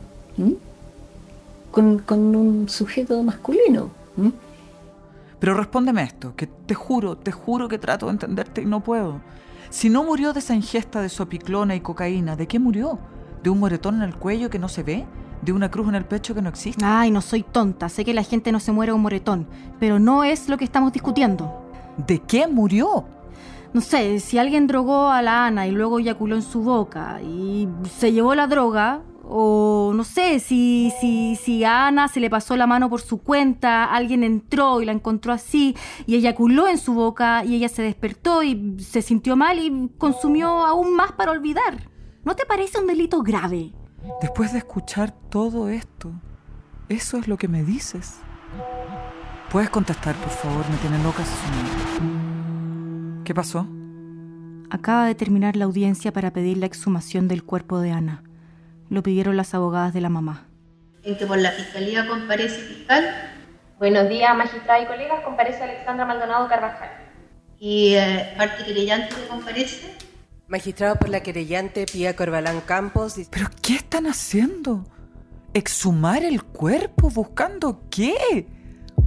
con, 1.71 2.03
un 2.37 2.69
sujeto 2.69 3.23
masculino. 3.23 3.91
Pero 5.39 5.55
respóndeme 5.55 6.03
esto, 6.03 6.35
que 6.35 6.47
te 6.47 6.75
juro, 6.75 7.17
te 7.17 7.31
juro 7.31 7.69
que 7.69 7.79
trato 7.79 8.07
de 8.07 8.13
entenderte 8.13 8.63
y 8.63 8.65
no 8.65 8.81
puedo. 8.81 9.21
Si 9.71 9.89
no 9.89 10.03
murió 10.03 10.33
de 10.33 10.41
esa 10.41 10.55
ingesta 10.55 11.01
de 11.01 11.09
sopiclona 11.09 11.77
y 11.77 11.81
cocaína, 11.81 12.35
¿de 12.35 12.49
qué 12.49 12.59
murió? 12.59 12.99
¿De 13.43 13.51
un 13.51 13.61
moretón 13.61 13.97
en 13.97 14.03
el 14.03 14.17
cuello 14.17 14.51
que 14.51 14.59
no 14.59 14.69
se 14.69 14.83
ve? 14.83 15.05
¿De 15.43 15.53
una 15.53 15.71
cruz 15.71 15.89
en 15.89 15.95
el 15.95 16.05
pecho 16.05 16.35
que 16.35 16.43
no 16.43 16.49
existe? 16.49 16.85
Ay, 16.85 17.11
no 17.11 17.21
soy 17.21 17.43
tonta, 17.43 17.89
sé 17.89 18.05
que 18.05 18.15
la 18.15 18.23
gente 18.23 18.51
no 18.51 18.59
se 18.59 18.73
muere 18.73 18.91
de 18.91 18.97
un 18.97 19.03
moretón, 19.03 19.47
pero 19.79 19.99
no 19.99 20.25
es 20.25 20.49
lo 20.49 20.57
que 20.57 20.65
estamos 20.65 20.93
discutiendo. 20.93 21.63
¿De 22.07 22.19
qué 22.21 22.47
murió? 22.47 23.05
No 23.73 23.81
sé, 23.81 24.21
si 24.21 24.39
alguien 24.39 24.67
drogó 24.67 25.09
a 25.09 25.23
la 25.23 25.47
Ana 25.47 25.67
y 25.67 25.71
luego 25.71 25.99
eyaculó 25.99 26.37
en 26.37 26.43
su 26.43 26.63
boca 26.63 27.21
y 27.23 27.69
se 27.99 28.13
llevó 28.13 28.35
la 28.35 28.47
droga, 28.47 29.03
o 29.29 29.93
no 29.95 30.05
sé, 30.05 30.39
si, 30.39 30.93
si, 31.01 31.37
si 31.37 31.65
a 31.65 31.89
Ana 31.89 32.09
se 32.09 32.21
le 32.21 32.31
pasó 32.31 32.57
la 32.57 32.67
mano 32.67 32.89
por 32.89 33.01
su 33.01 33.19
cuenta, 33.19 33.85
alguien 33.85 34.23
entró 34.23 34.81
y 34.81 34.85
la 34.85 34.93
encontró 34.93 35.33
así 35.33 35.77
y 36.07 36.15
eyaculó 36.15 36.69
en 36.69 36.79
su 36.79 36.95
boca 36.95 37.45
y 37.45 37.57
ella 37.57 37.69
se 37.69 37.83
despertó 37.83 38.43
y 38.43 38.77
se 38.79 39.03
sintió 39.03 39.37
mal 39.37 39.59
y 39.59 39.91
consumió 39.99 40.65
aún 40.65 40.95
más 40.95 41.13
para 41.13 41.33
olvidar. 41.33 41.91
¿No 42.25 42.37
te 42.37 42.47
parece 42.47 42.79
un 42.79 42.87
delito 42.87 43.23
grave? 43.23 43.73
Después 44.21 44.53
de 44.53 44.59
escuchar 44.59 45.13
todo 45.29 45.69
esto, 45.69 46.13
¿eso 46.89 47.19
es 47.19 47.27
lo 47.27 47.37
que 47.37 47.49
me 47.49 47.65
dices? 47.65 48.21
¿Puedes 49.51 49.71
contestar, 49.71 50.15
por 50.17 50.31
favor? 50.31 50.65
Me 50.71 50.77
tiene 50.77 51.03
loca 51.03 51.25
¿Qué 53.27 53.35
pasó? 53.35 53.67
Acaba 54.71 55.05
de 55.05 55.17
terminar 55.17 55.57
la 55.57 55.65
audiencia 55.65 56.13
para 56.13 56.33
pedir 56.33 56.59
la 56.59 56.67
exhumación 56.67 57.27
del 57.27 57.43
cuerpo 57.43 57.81
de 57.81 57.91
Ana. 57.91 58.23
Lo 58.89 59.03
pidieron 59.03 59.37
las 59.37 59.53
abogadas 59.53 59.93
de 59.93 60.01
la 60.01 60.09
mamá. 60.09 60.47
En 61.03 61.19
que 61.19 61.27
por 61.27 61.37
la 61.37 61.51
fiscalía 61.51 62.07
comparece 62.07 62.61
fiscal. 62.61 63.05
Buenos 63.81 64.09
días, 64.09 64.37
magistrada 64.37 64.81
y 64.81 64.87
colegas. 64.87 65.25
Comparece 65.25 65.61
Alexandra 65.61 66.07
Maldonado 66.07 66.47
Carvajal. 66.47 66.89
¿Y 67.59 67.95
eh, 67.95 68.33
parte 68.37 68.63
querellante 68.65 69.17
que 69.17 69.27
comparece? 69.27 69.93
Magistrado 70.47 70.95
por 70.95 71.09
la 71.09 71.19
querellante 71.19 71.85
Pía 71.93 72.15
Corbalán 72.15 72.61
Campos. 72.61 73.17
¿Pero 73.29 73.49
qué 73.61 73.75
están 73.75 74.07
haciendo? 74.07 74.85
¿Exhumar 75.53 76.23
el 76.23 76.45
cuerpo? 76.45 77.11
¿Buscando 77.11 77.81
qué? 77.91 78.47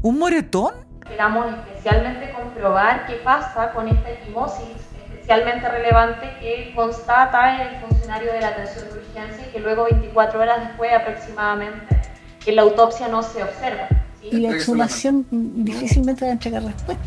¿Un 0.02 0.20
moretón? 0.20 0.89
Esperamos 1.10 1.48
especialmente 1.68 2.32
comprobar 2.32 3.08
qué 3.08 3.16
pasa 3.16 3.72
con 3.72 3.88
esta 3.88 4.12
equimosis 4.12 4.68
especialmente 5.12 5.68
relevante 5.68 6.28
que 6.40 6.72
constata 6.76 7.64
el 7.64 7.82
funcionario 7.82 8.32
de 8.32 8.42
la 8.42 8.50
atención 8.50 8.86
de 8.86 9.00
urgencia 9.00 9.48
y 9.48 9.52
que 9.52 9.60
luego 9.60 9.86
24 9.86 10.40
horas 10.40 10.68
después 10.68 10.92
aproximadamente 10.94 12.00
que 12.44 12.52
la 12.52 12.62
autopsia 12.62 13.08
no 13.08 13.24
se 13.24 13.44
observa. 13.44 13.88
Y 14.22 14.38
la 14.38 14.52
exhumación 14.52 15.26
difícilmente 15.32 16.26
va 16.26 16.30
a 16.30 16.34
entregar 16.34 16.64
respuesta. 16.64 17.04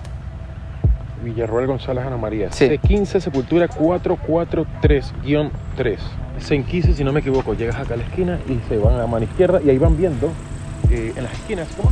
Villarroel 1.23 1.69
González 1.69 2.05
Ana 2.05 2.17
María. 2.17 2.51
C15 2.51 3.21
Sepultura 3.21 3.69
443-3. 3.69 5.51
C15, 6.41 6.95
si 6.95 7.05
no 7.05 7.13
me 7.13 7.21
equivoco, 7.21 7.55
llegas 7.55 7.77
acá 7.77 7.95
a 7.95 7.99
la 7.99 8.03
esquina 8.03 8.41
y 8.49 8.59
se 8.69 8.79
van 8.79 8.95
a 8.95 8.99
la 8.99 9.07
mano 9.07 9.25
izquierda 9.25 9.61
y 9.65 9.71
ahí 9.71 9.79
van 9.79 9.97
viendo 9.97 10.33
eh, 10.91 11.13
en 11.17 11.23
las 11.23 11.33
esquinas. 11.33 11.69
¿Cómo 11.77 11.91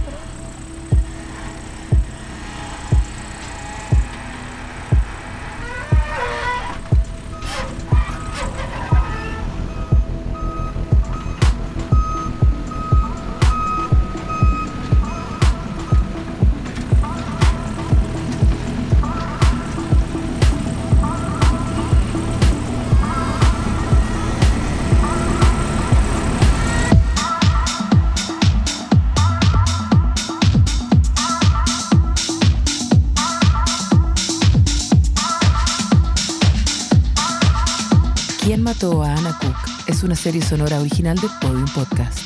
Ana 38.82 39.36
Cook 39.38 39.56
es 39.88 40.02
una 40.02 40.14
serie 40.14 40.40
sonora 40.40 40.80
original 40.80 41.14
de 41.18 41.28
Podium 41.42 41.66
Podcast. 41.74 42.18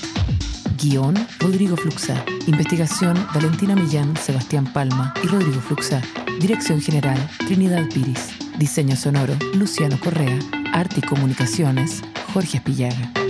Guión, 0.81 1.17
Rodrigo 1.41 1.77
Fluxa. 1.77 2.25
Investigación, 2.47 3.17
Valentina 3.35 3.75
Millán, 3.75 4.17
Sebastián 4.17 4.65
Palma 4.73 5.13
y 5.25 5.27
Rodrigo 5.27 5.61
Fluxa. 5.61 6.01
Dirección 6.41 6.81
General, 6.81 7.19
Trinidad 7.39 7.89
Piris. 7.93 8.29
Diseño 8.57 8.95
sonoro, 8.95 9.35
Luciano 9.55 9.99
Correa. 9.99 10.39
Arte 10.73 11.01
y 11.01 11.03
Comunicaciones, 11.03 12.03
Jorge 12.33 12.59
Espillaga. 12.59 13.24